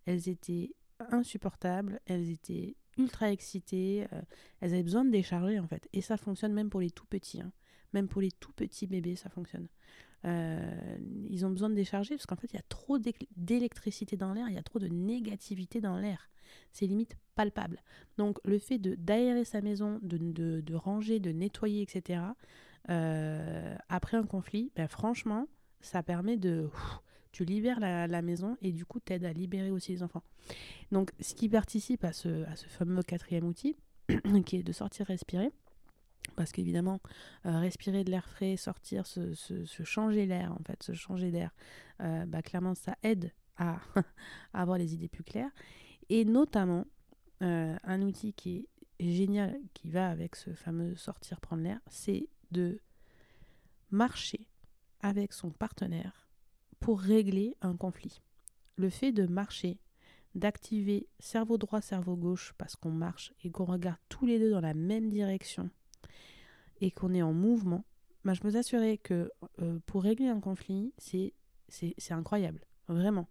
[0.04, 0.74] elles étaient
[1.10, 4.20] insupportables, elles étaient ultra excitées, euh,
[4.60, 5.88] elles avaient besoin de décharger en fait.
[5.92, 7.40] Et ça fonctionne même pour les tout petits.
[7.40, 7.52] Hein.
[7.94, 9.68] Même pour les tout petits bébés, ça fonctionne.
[10.24, 10.98] Euh,
[11.30, 14.48] ils ont besoin de décharger parce qu'en fait, il y a trop d'électricité dans l'air,
[14.48, 16.28] il y a trop de négativité dans l'air.
[16.72, 17.82] C'est limite palpable.
[18.16, 20.18] Donc, le fait d'aérer sa maison, de,
[20.60, 22.20] de, ranger, de nettoyer, etc.,
[22.90, 25.46] euh, après un conflit, ben, franchement,
[25.80, 26.68] ça permet de
[27.32, 30.22] tu libères la, maison et du coup t'aides à libérer aussi les enfants.
[30.92, 33.76] Donc ce qui participe à ce, fameux quatrième outil,
[34.46, 35.52] qui est de sortir respirer,
[36.36, 37.00] parce qu'évidemment,
[37.46, 41.50] euh, respirer de l'air frais, sortir, se, se, changer l'air, en fait, se changer d'air,
[42.00, 43.78] euh, bah, clairement, ça aide à,
[44.52, 45.50] avoir les idées plus claires.
[46.08, 46.86] Et notamment,
[47.42, 48.68] euh, un outil qui
[49.00, 52.80] est génial, qui va avec ce fameux sortir, prendre l'air, c'est de
[53.90, 54.48] marcher
[55.00, 56.27] avec son partenaire
[56.80, 58.20] pour régler un conflit.
[58.76, 59.78] Le fait de marcher,
[60.34, 64.60] d'activer cerveau droit, cerveau gauche, parce qu'on marche et qu'on regarde tous les deux dans
[64.60, 65.70] la même direction
[66.80, 67.84] et qu'on est en mouvement,
[68.24, 69.30] bah, je me assurer que
[69.62, 71.32] euh, pour régler un conflit, c'est
[72.10, 73.28] incroyable, vraiment.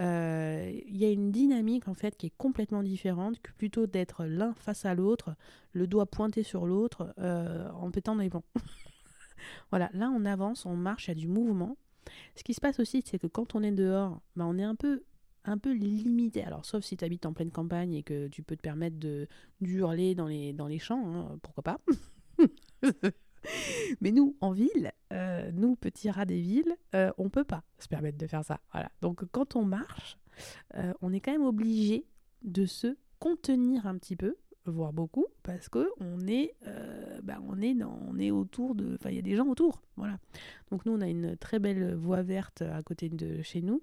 [0.00, 4.24] Euh, il y a une dynamique en fait qui est complètement différente que plutôt d'être
[4.24, 5.36] l'un face à l'autre,
[5.72, 8.44] le doigt pointé sur l'autre, euh, en pétant des plombs.
[9.70, 11.76] voilà, là on avance, on marche, il y a du mouvement.
[12.36, 14.74] Ce qui se passe aussi, c'est que quand on est dehors, bah, on est un
[14.74, 15.02] peu
[15.46, 16.42] un peu limité.
[16.42, 19.28] Alors, sauf si tu habites en pleine campagne et que tu peux te permettre de
[19.60, 21.80] hurler dans les, dans les champs, hein, pourquoi pas.
[24.00, 27.88] Mais nous, en ville, euh, nous, petits rats des villes, euh, on peut pas se
[27.88, 28.60] permettre de faire ça.
[28.72, 28.90] Voilà.
[29.02, 30.16] Donc, quand on marche,
[30.76, 32.06] euh, on est quand même obligé
[32.42, 34.36] de se contenir un petit peu
[34.66, 38.94] voire beaucoup, parce que on est, euh, bah, on est, dans, on est autour de,
[38.94, 40.18] enfin il y a des gens autour, voilà.
[40.70, 43.82] Donc nous on a une très belle voie verte à côté de chez nous.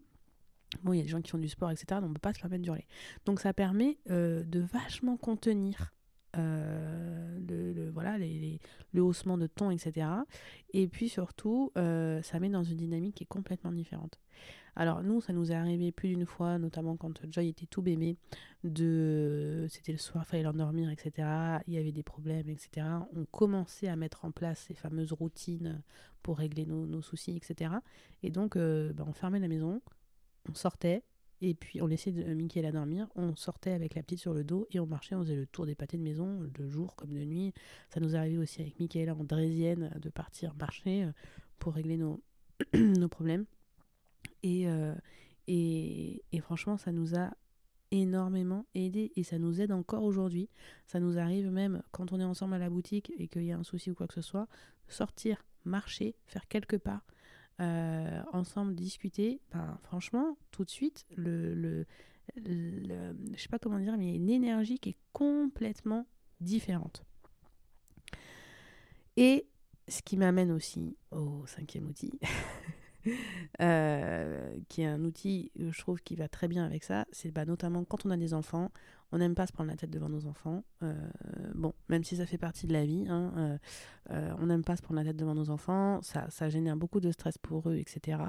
[0.84, 2.00] Bon, il y a des gens qui font du sport, etc.
[2.02, 2.86] Donc on peut pas se permettre d'hurler.
[3.26, 5.94] Donc ça permet euh, de vachement contenir
[6.38, 8.60] euh, le, voilà, les,
[8.94, 10.08] le haussement de ton, etc.
[10.74, 14.18] Et puis surtout, ça met dans une dynamique qui est complètement différente.
[14.76, 18.18] Alors nous, ça nous est arrivé plus d'une fois, notamment quand Joy était tout bébé,
[18.64, 21.28] de c'était le soir, fallait l'endormir, etc.
[21.68, 22.88] Il y avait des problèmes, etc.
[23.16, 25.82] On commençait à mettre en place ces fameuses routines
[26.24, 27.72] pour régler nos, soucis, etc.
[28.24, 29.82] Et donc, euh, bah, on fermait la maison,
[30.50, 31.04] on sortait,
[31.42, 34.68] et puis on laissait Mickey la dormir, on sortait avec la petite sur le dos
[34.72, 37.24] et on marchait, on faisait le tour des pâtés de maison, de jour comme de
[37.26, 37.54] nuit.
[37.90, 41.12] Ça nous arrivait aussi avec Michaela en draisienne de partir marcher euh,
[41.58, 42.22] pour régler nos,
[42.74, 43.46] nos problèmes.
[44.46, 44.96] Euh,
[45.48, 47.32] et, et, franchement, ça nous a
[47.92, 50.50] énormément aidé et ça nous aide encore aujourd'hui.
[50.88, 53.58] Ça nous arrive même quand on est ensemble à la boutique et qu'il y a
[53.58, 54.48] un souci ou quoi que ce soit,
[54.88, 57.04] sortir, marcher, faire quelques pas,
[57.60, 59.42] euh, ensemble discuter.
[59.52, 61.86] Ben, franchement, tout de suite, le, le,
[62.36, 66.08] le, je sais pas comment dire, mais il y a une énergie qui est complètement
[66.40, 67.04] différente.
[69.18, 69.48] Et
[69.88, 72.14] ce qui m'amène aussi au cinquième outil.
[73.62, 77.06] Euh, qui est un outil, je trouve, qui va très bien avec ça.
[77.12, 78.72] C'est bah, notamment quand on a des enfants,
[79.12, 80.64] on n'aime pas se prendre la tête devant nos enfants.
[80.82, 80.94] Euh,
[81.54, 83.60] bon, même si ça fait partie de la vie, hein,
[84.10, 86.02] euh, on n'aime pas se prendre la tête devant nos enfants.
[86.02, 88.20] Ça, ça génère beaucoup de stress pour eux, etc.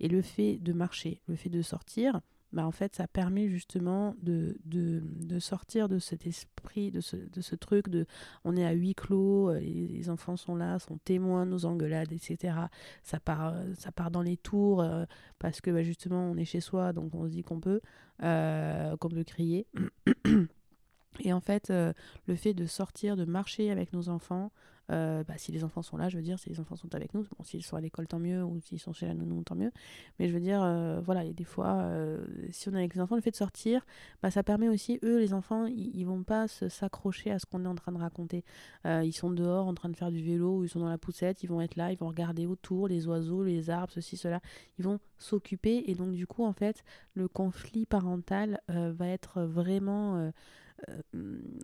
[0.00, 2.20] Et le fait de marcher, le fait de sortir,
[2.52, 7.16] bah, en fait, ça permet justement de, de, de, sortir de cet esprit, de ce,
[7.16, 8.06] de ce truc de
[8.44, 12.10] on est à huis clos, euh, les, enfants sont là, sont témoins de nos engueulades,
[12.10, 12.54] etc.
[13.02, 15.04] Ça part, euh, ça part dans les tours euh,
[15.38, 17.82] parce que bah, justement on est chez soi, donc on se dit qu'on peut,
[18.18, 19.66] qu'on peut crier.
[21.20, 24.52] Et en fait, le fait de sortir, de marcher avec nos enfants,
[24.90, 27.12] euh, bah, si les enfants sont là, je veux dire, si les enfants sont avec
[27.14, 29.54] nous, bon, s'ils sont à l'école, tant mieux, ou s'ils sont chez la nounou, tant
[29.54, 29.70] mieux.
[30.18, 33.00] Mais je veux dire, euh, voilà, et des fois, euh, si on est avec les
[33.00, 33.84] enfants, le fait de sortir,
[34.22, 37.68] bah, ça permet aussi, eux, les enfants, ils, vont pas s'accrocher à ce qu'on est
[37.68, 38.44] en train de raconter.
[38.84, 41.42] ils sont dehors en train de faire du vélo, ou ils sont dans la poussette,
[41.42, 44.40] ils vont être là, ils vont regarder autour, les oiseaux, les arbres, ceci, cela.
[44.78, 50.32] Ils vont s'occuper, et donc, du coup, en fait, le conflit parental va être vraiment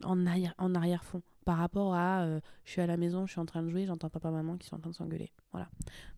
[0.02, 0.74] en arrière-fond.
[0.76, 1.04] arrière
[1.44, 3.86] par rapport à euh, je suis à la maison, je suis en train de jouer,
[3.86, 5.30] j'entends papa maman qui sont en train de s'engueuler.
[5.52, 5.68] Voilà.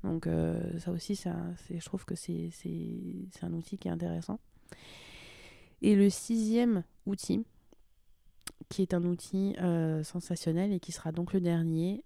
[0.05, 1.15] Donc euh, ça aussi,
[1.71, 2.51] je trouve que c'est
[3.43, 4.39] un outil qui est intéressant.
[5.83, 7.45] Et le sixième outil,
[8.69, 12.03] qui est un outil euh, sensationnel et qui sera donc le dernier,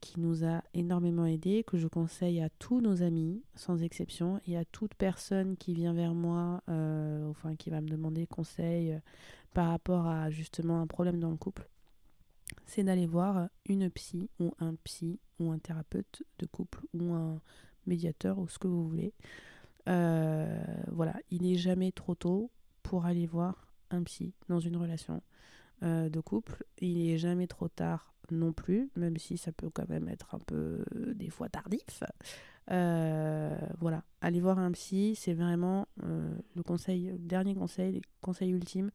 [0.00, 4.56] qui nous a énormément aidé, que je conseille à tous nos amis, sans exception, et
[4.56, 8.98] à toute personne qui vient vers moi, enfin qui va me demander conseil
[9.54, 11.68] par rapport à justement un problème dans le couple
[12.66, 17.40] c'est d'aller voir une psy ou un psy ou un thérapeute de couple ou un
[17.86, 19.14] médiateur ou ce que vous voulez.
[19.88, 22.50] Euh, voilà, il n'est jamais trop tôt
[22.82, 25.22] pour aller voir un psy dans une relation
[25.82, 26.64] euh, de couple.
[26.80, 30.40] Il n'est jamais trop tard non plus, même si ça peut quand même être un
[30.40, 32.02] peu des fois tardif.
[32.72, 38.50] Euh, voilà, aller voir un psy, c'est vraiment le conseil, le dernier conseil, le conseil
[38.50, 38.90] ultime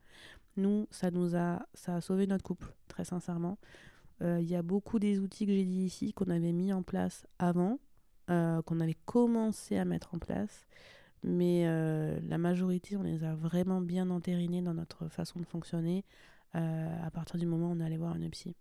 [0.58, 3.58] nous, ça nous a, ça a sauvé notre couple, très sincèrement.
[4.22, 6.84] Euh, il y a beaucoup des outils que j'ai dit ici qu'on avait mis en
[6.84, 7.80] place avant,
[8.30, 10.68] euh, qu'on avait commencé à mettre en place,
[11.24, 16.04] mais euh, la majorité, on les a vraiment bien entérinés dans notre façon de fonctionner
[16.54, 18.58] à partir du moment où on allait voir une psy.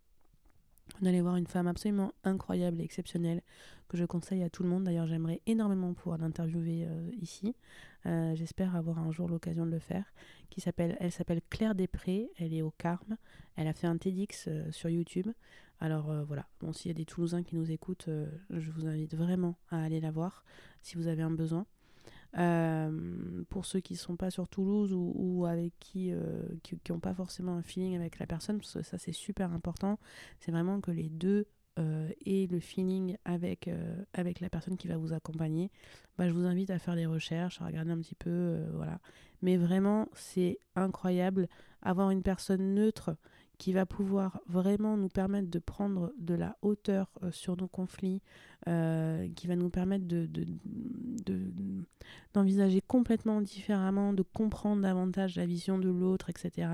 [1.02, 3.42] On allait voir une femme absolument incroyable et exceptionnelle
[3.88, 4.84] que je conseille à tout le monde.
[4.84, 7.54] D'ailleurs, j'aimerais énormément pouvoir l'interviewer euh, ici.
[8.06, 10.04] Euh, j'espère avoir un jour l'occasion de le faire.
[10.50, 12.30] Qui s'appelle, elle s'appelle Claire Després.
[12.38, 13.16] Elle est au Carme.
[13.56, 15.28] Elle a fait un TEDx euh, sur YouTube.
[15.80, 16.46] Alors voilà.
[16.60, 18.10] Bon, s'il y a des Toulousains qui nous écoutent,
[18.50, 20.44] je vous invite vraiment à aller la voir
[20.82, 21.64] si vous avez un besoin.
[22.38, 27.00] Euh, pour ceux qui ne sont pas sur Toulouse ou, avec qui euh, qui n'ont
[27.00, 29.98] pas forcément un feeling avec la personne, ça c'est super important,
[30.38, 31.46] c'est vraiment que les deux
[31.80, 33.68] euh, aient le feeling avec,
[34.12, 35.70] avec la personne qui va vous accompagner.
[36.18, 39.00] Bah, je vous invite à faire des recherches, à regarder un petit peu, voilà.
[39.42, 41.48] Mais vraiment, c'est incroyable
[41.82, 43.16] avoir une personne neutre
[43.60, 48.22] qui va pouvoir vraiment nous permettre de prendre de la hauteur euh, sur nos conflits,
[48.68, 50.26] euh, qui va nous permettre de,
[52.32, 56.68] d'envisager complètement différemment, de comprendre davantage la vision de l'autre, etc.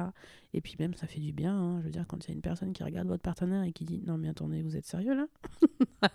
[0.55, 1.59] Et puis même, ça fait du bien.
[1.59, 1.81] Hein.
[1.81, 3.85] je veux dire, quand il y a une personne qui regarde votre partenaire et qui
[3.85, 5.27] dit Non, mais attendez, vous êtes sérieux là?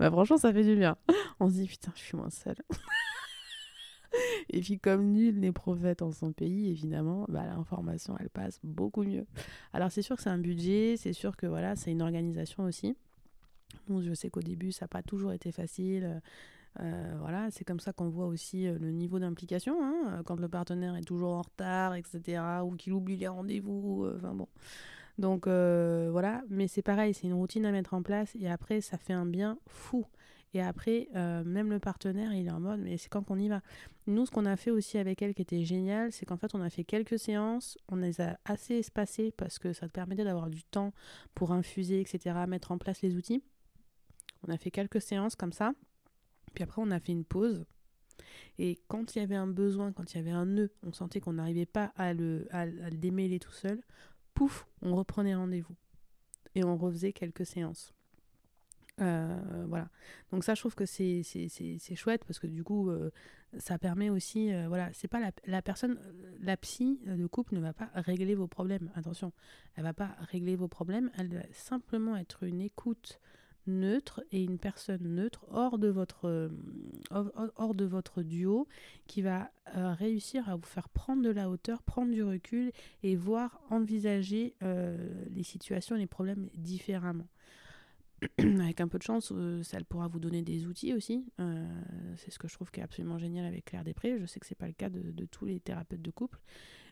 [0.00, 0.96] Bah franchement, ça fait du bien.
[1.38, 2.56] On se dit Putain, je suis moins seule.
[4.50, 9.02] Et puis comme nul n'est prophète en son pays, évidemment, bah, l'information, elle passe beaucoup
[9.02, 9.26] mieux.
[9.72, 12.96] Alors c'est sûr que c'est un budget, c'est sûr que voilà, c'est une organisation aussi.
[13.88, 16.20] Je sais qu'au début, ça n'a pas toujours été facile.
[16.78, 20.48] Euh, voilà, c'est comme ça qu'on voit aussi euh, le niveau d'implication, hein, quand le
[20.48, 24.46] partenaire est toujours en retard, etc., ou qu'il oublie les rendez-vous, euh, bon.
[25.18, 28.96] Donc voilà, mais c'est pareil, c'est une routine à mettre en place et après, ça
[28.96, 30.06] fait un bien fou.
[30.52, 33.48] Et après, euh, même le partenaire, il est en mode, mais c'est quand qu'on y
[33.48, 33.62] va.
[34.06, 36.60] Nous, ce qu'on a fait aussi avec elle qui était génial, c'est qu'en fait, on
[36.60, 40.50] a fait quelques séances, on les a assez espacées parce que ça te permettait d'avoir
[40.50, 40.92] du temps
[41.34, 43.42] pour infuser, etc., mettre en place les outils.
[44.46, 45.72] On a fait quelques séances comme ça.
[46.54, 47.64] Puis après, on a fait une pause.
[48.58, 51.20] Et quand il y avait un besoin, quand il y avait un nœud, on sentait
[51.20, 53.80] qu'on n'arrivait pas à le, à le démêler tout seul,
[54.34, 55.76] pouf, on reprenait rendez-vous.
[56.56, 57.94] Et on refaisait quelques séances.
[59.00, 59.88] Euh, voilà.
[60.32, 61.22] Donc ça, je trouve que c'est
[61.94, 63.10] chouette parce que du coup, euh,
[63.58, 65.98] ça permet aussi, euh, voilà, c'est pas la, la, personne,
[66.40, 68.90] la psy de couple ne va pas régler vos problèmes.
[68.94, 69.32] Attention,
[69.76, 71.10] elle va pas régler vos problèmes.
[71.18, 73.20] Elle va simplement être une écoute
[73.66, 76.50] neutre et une personne neutre hors de votre
[77.10, 78.66] hors, de votre duo
[79.06, 83.60] qui va réussir à vous faire prendre de la hauteur, prendre du recul et voir
[83.68, 87.28] envisager les situations les problèmes différemment.
[88.38, 91.24] avec un peu de chance, euh, ça pourra vous donner des outils aussi.
[91.40, 91.66] Euh,
[92.16, 94.18] c'est ce que je trouve qui est absolument génial avec Claire Després.
[94.18, 96.38] Je sais que c'est pas le cas de, tous les thérapeutes de couple,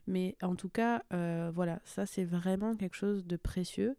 [0.06, 3.96] mais en tout cas, euh, voilà, ça c'est vraiment quelque chose de précieux.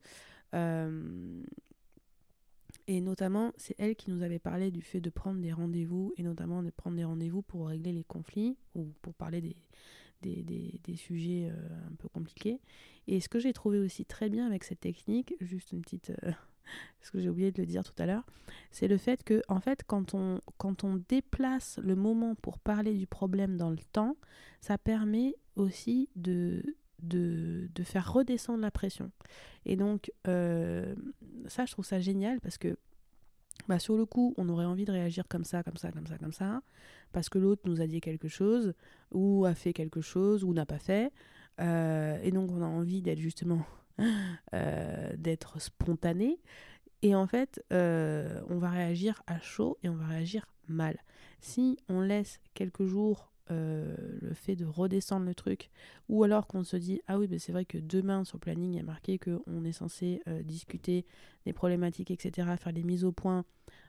[2.88, 6.24] et notamment, c'est elle qui nous avait parlé du fait de prendre des rendez-vous, et
[6.24, 9.56] notamment de prendre des rendez-vous pour régler les conflits ou pour parler des,
[10.24, 12.60] des, des, sujets un peu compliqués.
[13.08, 16.12] Et ce que j'ai trouvé aussi très bien avec cette technique, juste une petite,
[17.02, 18.26] ce que j'ai oublié de le dire tout à l'heure,
[18.72, 22.94] c'est le fait que, en fait, quand on, quand on déplace le moment pour parler
[22.94, 24.18] du problème dans le temps,
[24.62, 26.64] ça permet aussi de,
[27.02, 29.12] de, de faire redescendre la pression.
[29.66, 30.96] Et donc, euh,
[31.48, 32.78] ça, je trouve ça génial parce que
[33.68, 36.18] bah, sur le coup, on aurait envie de réagir comme ça, comme ça, comme ça,
[36.18, 36.62] comme ça,
[37.12, 38.74] parce que l'autre nous a dit quelque chose,
[39.12, 41.12] ou a fait quelque chose, ou n'a pas fait.
[41.60, 43.66] Euh, et donc, on a envie d'être justement
[44.54, 46.40] euh, d'être spontané.
[47.02, 50.98] Et en fait, euh, on va réagir à chaud et on va réagir mal.
[51.40, 55.70] Si on laisse quelques jours euh, le fait de redescendre le truc,
[56.10, 58.74] ou alors qu'on se dit ah oui, mais c'est vrai que demain sur le planning
[58.74, 61.06] il y a marqué qu'on est censé discuter
[61.46, 63.46] des problématiques, etc., faire des mises au point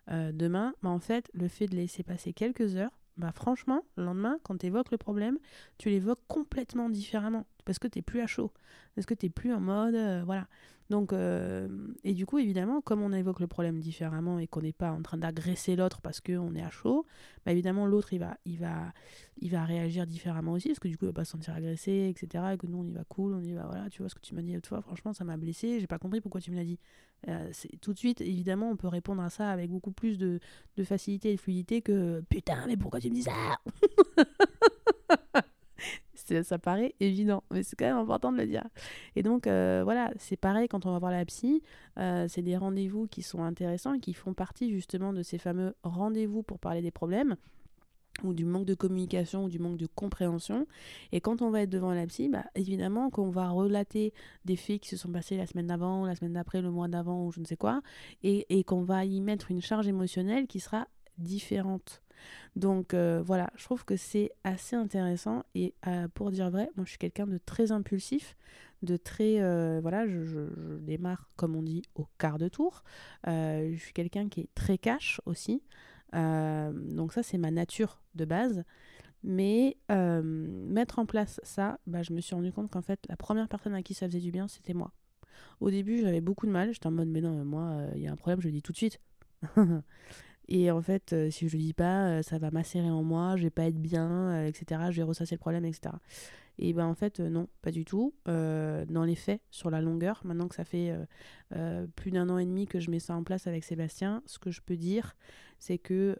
[0.09, 4.39] demain, bah en fait, le fait de laisser passer quelques heures, bah franchement, le lendemain,
[4.45, 5.39] quand tu évoques le problème,
[5.79, 8.51] tu l'évoques complètement différemment parce que tu n'es plus à chaud,
[8.97, 10.49] parce que tu n'es plus en mode, euh, voilà.
[10.91, 11.69] Donc, euh,
[12.03, 15.01] et du coup, évidemment, comme on évoque le problème différemment et qu'on n'est pas en
[15.03, 17.07] train d'agresser l'autre parce qu'on est à chaud,
[17.47, 18.93] bah évidemment, l'autre, il va, il, va,
[19.39, 22.13] il va réagir différemment aussi, parce que du coup, il va pas se sentir agressé,
[22.13, 22.43] etc.
[22.55, 24.21] Et que nous, on y va cool, on y va, voilà, tu vois ce que
[24.21, 26.57] tu m'as dit l'autre fois, franchement, ça m'a blessé, j'ai pas compris pourquoi tu me
[26.57, 26.81] l'as dit.
[27.29, 30.41] Euh, tout de suite, évidemment, on peut répondre à ça avec beaucoup plus de,
[30.77, 33.33] de facilité et de fluidité que putain, mais pourquoi tu me dis ça?
[36.43, 38.65] ça paraît évident, mais c'est quand même important de le dire.
[39.17, 41.63] Et donc, euh, voilà, c'est pareil quand on va voir la psy,
[41.99, 45.75] euh, c'est des rendez-vous qui sont intéressants et qui font partie justement de ces fameux
[45.83, 47.37] rendez-vous pour parler des problèmes
[48.25, 50.67] ou du manque de communication ou du manque de compréhension.
[51.13, 54.13] Et quand on va être devant la psy, bah, évidemment qu'on va relater
[54.45, 57.27] des faits qui se sont passés la semaine d'avant, la semaine d'après, le mois d'avant
[57.27, 57.81] ou je ne sais quoi,
[58.23, 60.87] et, et qu'on va y mettre une charge émotionnelle qui sera
[61.21, 62.03] différente.
[62.57, 66.85] Donc euh, voilà, je trouve que c'est assez intéressant et euh, pour dire vrai, moi
[66.85, 68.37] je suis quelqu'un de très impulsif,
[68.83, 72.83] de très euh, voilà, je, démarre comme on dit au quart de tour.
[73.27, 75.63] je suis quelqu'un qui est très cash aussi,
[76.13, 78.65] donc ça c'est ma nature de base.
[79.23, 83.49] Mais mettre en place ça, bah, je me suis rendu compte qu'en fait la première
[83.49, 84.93] personne à qui ça faisait du bien c'était moi.
[85.61, 88.13] Au début j'avais beaucoup de mal, j'étais en mode mais non moi il y a
[88.13, 89.01] un problème, je le dis tout de suite.
[90.51, 93.37] Et en fait, euh, si je le dis pas, euh, ça va macérer en moi,
[93.37, 94.83] je vais pas être bien, euh, etc.
[94.91, 95.95] Je vais ressasser le problème, etc.
[96.59, 98.13] Et ben en fait, non, pas du tout.
[98.27, 100.95] dans les faits, sur la longueur, maintenant que ça fait
[101.97, 104.51] plus d'un an et demi que je mets ça en place avec Sébastien, ce que
[104.51, 105.17] je peux dire,
[105.59, 106.19] c'est que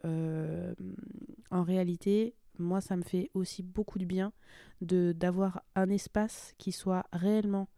[1.51, 4.33] en réalité, moi, ça me fait aussi beaucoup de bien
[4.81, 7.69] de d'avoir un espace qui soit réellement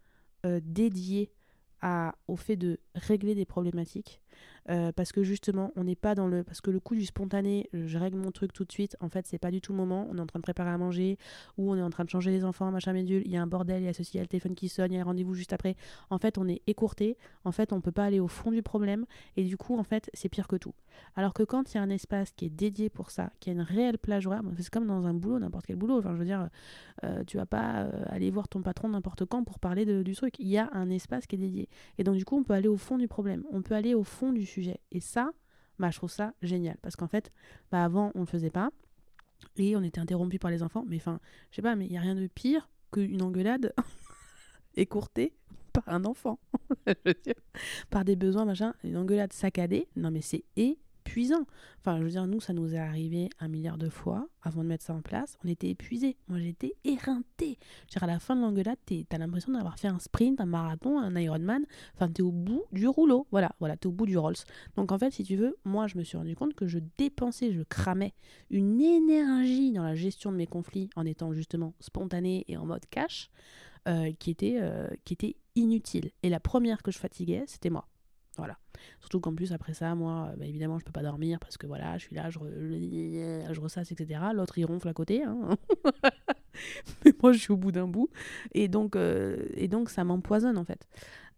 [0.44, 1.32] dédié
[1.80, 4.21] à, au fait de régler des problématiques.
[4.70, 6.44] Euh, parce que justement, on n'est pas dans le.
[6.44, 9.26] Parce que le coup du spontané, je règle mon truc tout de suite, en fait,
[9.26, 10.06] c'est pas du tout le moment.
[10.10, 11.18] On est en train de préparer à manger,
[11.58, 13.46] ou on est en train de changer les enfants, machin médule, il y a un
[13.46, 15.00] bordel, il y a ceci, il y a le téléphone qui sonne, il y a
[15.02, 15.76] un rendez-vous juste après.
[16.10, 19.04] En fait, on est écourté, en fait, on peut pas aller au fond du problème,
[19.36, 20.74] et du coup, en fait, c'est pire que tout.
[21.16, 23.52] Alors que quand il y a un espace qui est dédié pour ça, qui a
[23.52, 25.98] une réelle plage horaire, c'est comme dans un boulot, n'importe quel boulot.
[25.98, 26.48] Enfin, je veux dire,
[27.04, 30.14] euh, tu vas pas euh, aller voir ton patron n'importe quand pour parler de, du
[30.14, 30.34] truc.
[30.38, 31.68] Il y a un espace qui est dédié.
[31.98, 34.04] Et donc, du coup, on peut aller au fond du problème, on peut aller au
[34.04, 34.78] fond du sujet.
[34.92, 35.32] Et ça,
[35.78, 36.76] bah, je trouve ça génial.
[36.82, 37.32] Parce qu'en fait,
[37.70, 38.70] bah, avant, on ne le faisait pas.
[39.56, 40.84] Et on était interrompu par les enfants.
[40.86, 41.18] Mais enfin,
[41.50, 43.74] je sais pas, mais il n'y a rien de pire qu'une engueulade
[44.76, 45.34] écourtée
[45.72, 46.38] par un enfant.
[47.90, 48.74] par des besoins, machin.
[48.84, 49.88] Une engueulade saccadée.
[49.96, 50.44] Non, mais c'est
[51.02, 51.46] épuisant.
[51.80, 54.68] Enfin, je veux dire, nous, ça nous est arrivé un milliard de fois avant de
[54.68, 55.36] mettre ça en place.
[55.44, 56.16] On était épuisés.
[56.28, 57.24] Moi, j'étais éreinté.
[57.38, 60.46] Je veux dire, à la fin de l'engueulade, t'as l'impression d'avoir fait un sprint, un
[60.46, 61.64] marathon, un Ironman.
[61.94, 63.26] Enfin, t'es au bout du rouleau.
[63.30, 64.36] Voilà, voilà, t'es au bout du Rolls.
[64.76, 67.52] Donc, en fait, si tu veux, moi, je me suis rendu compte que je dépensais,
[67.52, 68.14] je cramais
[68.50, 72.84] une énergie dans la gestion de mes conflits en étant justement spontané et en mode
[72.90, 73.30] cash.
[73.88, 76.12] Euh, qui, était, euh, qui était inutile.
[76.22, 77.88] Et la première que je fatiguais, c'était moi.
[78.36, 78.56] Voilà.
[79.00, 81.98] Surtout qu'en plus, après ça, moi, bah, évidemment, je peux pas dormir parce que voilà,
[81.98, 84.20] je suis là, je, je ressasse, etc.
[84.34, 85.22] L'autre, il ronfle à côté.
[85.22, 85.56] Hein.
[87.04, 88.08] Mais moi, je suis au bout d'un bout.
[88.52, 90.88] Et donc, euh, et donc ça m'empoisonne, en fait.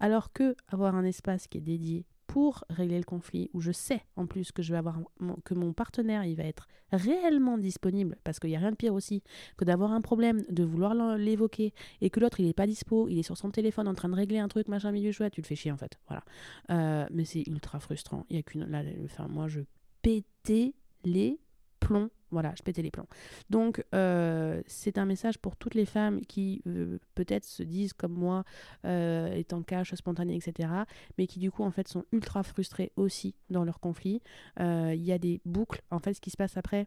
[0.00, 4.02] Alors que avoir un espace qui est dédié pour régler le conflit, où je sais
[4.16, 4.98] en plus que je vais avoir
[5.44, 8.92] que mon partenaire il va être réellement disponible, parce qu'il n'y a rien de pire
[8.92, 9.22] aussi
[9.56, 13.20] que d'avoir un problème, de vouloir l'évoquer et que l'autre il n'est pas dispo, il
[13.20, 15.46] est sur son téléphone en train de régler un truc machin milieu chouette, tu le
[15.46, 16.24] fais chier en fait, voilà.
[16.70, 18.26] Euh, mais c'est ultra frustrant.
[18.30, 18.66] Il y a qu'une
[19.28, 19.60] moi je
[20.02, 20.74] pétais
[21.04, 21.38] les
[21.86, 23.06] plombs voilà, je pétais les plombs.
[23.48, 28.12] Donc, euh, c'est un message pour toutes les femmes qui euh, peut-être se disent comme
[28.12, 28.42] moi,
[28.84, 30.68] euh, étant cash, spontané, etc.,
[31.16, 34.20] mais qui du coup, en fait, sont ultra frustrées aussi dans leur conflit.
[34.58, 35.80] Il y a des boucles.
[35.90, 36.86] En fait, ce qui se passe après,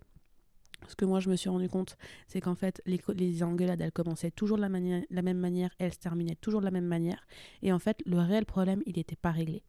[0.87, 4.29] ce que moi je me suis rendu compte, c'est qu'en fait les, engueulades elles commençaient
[4.29, 4.69] toujours de la,
[5.09, 7.25] la même manière, elles se terminaient toujours de la même manière,
[7.63, 9.63] et en fait le réel problème il n'était pas réglé.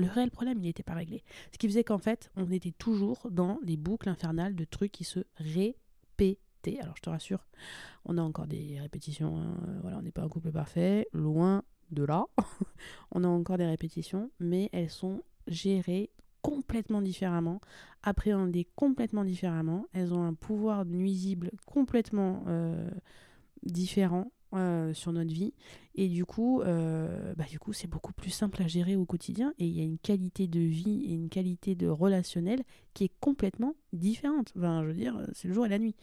[0.00, 1.22] Le réel problème, il n'était pas réglé.
[1.52, 5.04] Ce qui faisait qu'en fait, on était toujours dans des boucles infernales de trucs qui
[5.04, 6.80] se répétaient.
[6.80, 7.46] Alors je te rassure,
[8.06, 9.38] on a encore des répétitions.
[9.38, 9.56] Hein.
[9.82, 12.24] Voilà, on n'est pas un couple parfait, loin de là.
[13.12, 17.60] on a encore des répétitions, mais elles sont gérées complètement différemment,
[18.02, 19.84] appréhendées complètement différemment.
[19.92, 22.90] Elles ont un pouvoir nuisible complètement euh,
[23.62, 25.52] différent euh, sur notre vie
[25.94, 29.52] et du coup euh, bah, du coup c'est beaucoup plus simple à gérer au quotidien
[29.58, 32.62] et il y a une qualité de vie et une qualité de relationnel
[32.94, 34.52] qui est complètement différente.
[34.54, 35.96] Je veux dire c'est le jour et la nuit.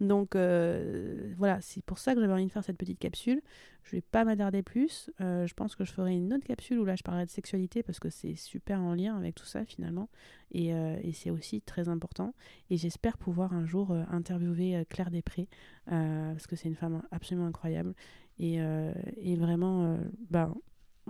[0.00, 3.40] Donc euh, voilà c'est pour ça que j'avais envie de faire cette petite capsule.
[3.82, 5.10] Je vais pas m'attarder plus.
[5.18, 7.98] Je pense que je ferai une autre capsule où là je parlerai de sexualité parce
[7.98, 10.10] que c'est super en lien avec tout ça finalement.
[10.52, 12.34] Et, et c'est aussi très important.
[12.68, 15.48] Et j'espère pouvoir un jour interviewer Claire Després
[15.86, 17.94] parce que c'est une femme absolument incroyable
[18.42, 19.96] euh, et, vraiment, euh,
[20.30, 20.54] ben,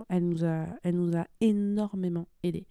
[0.09, 2.65] elle, nous a, elle nous a énormément aidé.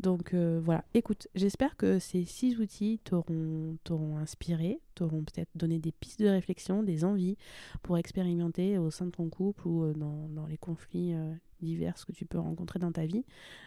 [0.00, 5.92] Donc euh, voilà, écoute, j'espère que ces six outils t'auront inspiré, t'auront peut-être donné des
[5.92, 7.36] pistes de réflexion, des envies
[7.82, 11.14] pour expérimenter au sein de ton couple ou dans, dans les conflits
[11.60, 13.24] divers que tu peux rencontrer dans ta vie.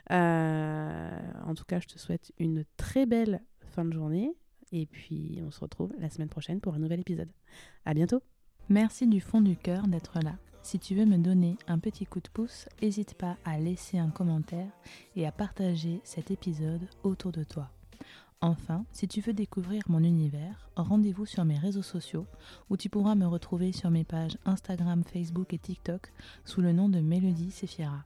[0.09, 4.33] en tout cas, je te souhaite une très belle fin de journée
[4.73, 7.31] et puis on se retrouve la semaine prochaine pour un nouvel épisode.
[7.85, 8.21] À bientôt!
[8.69, 10.35] Merci du fond du cœur d'être là.
[10.61, 14.09] Si tu veux me donner un petit coup de pouce, n'hésite pas à laisser un
[14.09, 14.67] commentaire
[15.15, 17.69] et à partager cet épisode autour de toi.
[18.41, 22.25] Enfin, si tu veux découvrir mon univers, rendez-vous sur mes réseaux sociaux
[22.69, 26.11] où tu pourras me retrouver sur mes pages Instagram, Facebook et TikTok
[26.43, 28.03] sous le nom de Mélodie Sefiera.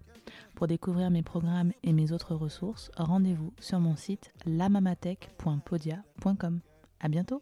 [0.54, 6.60] Pour découvrir mes programmes et mes autres ressources, rendez-vous sur mon site lamamatech.podia.com.
[7.00, 7.42] À bientôt!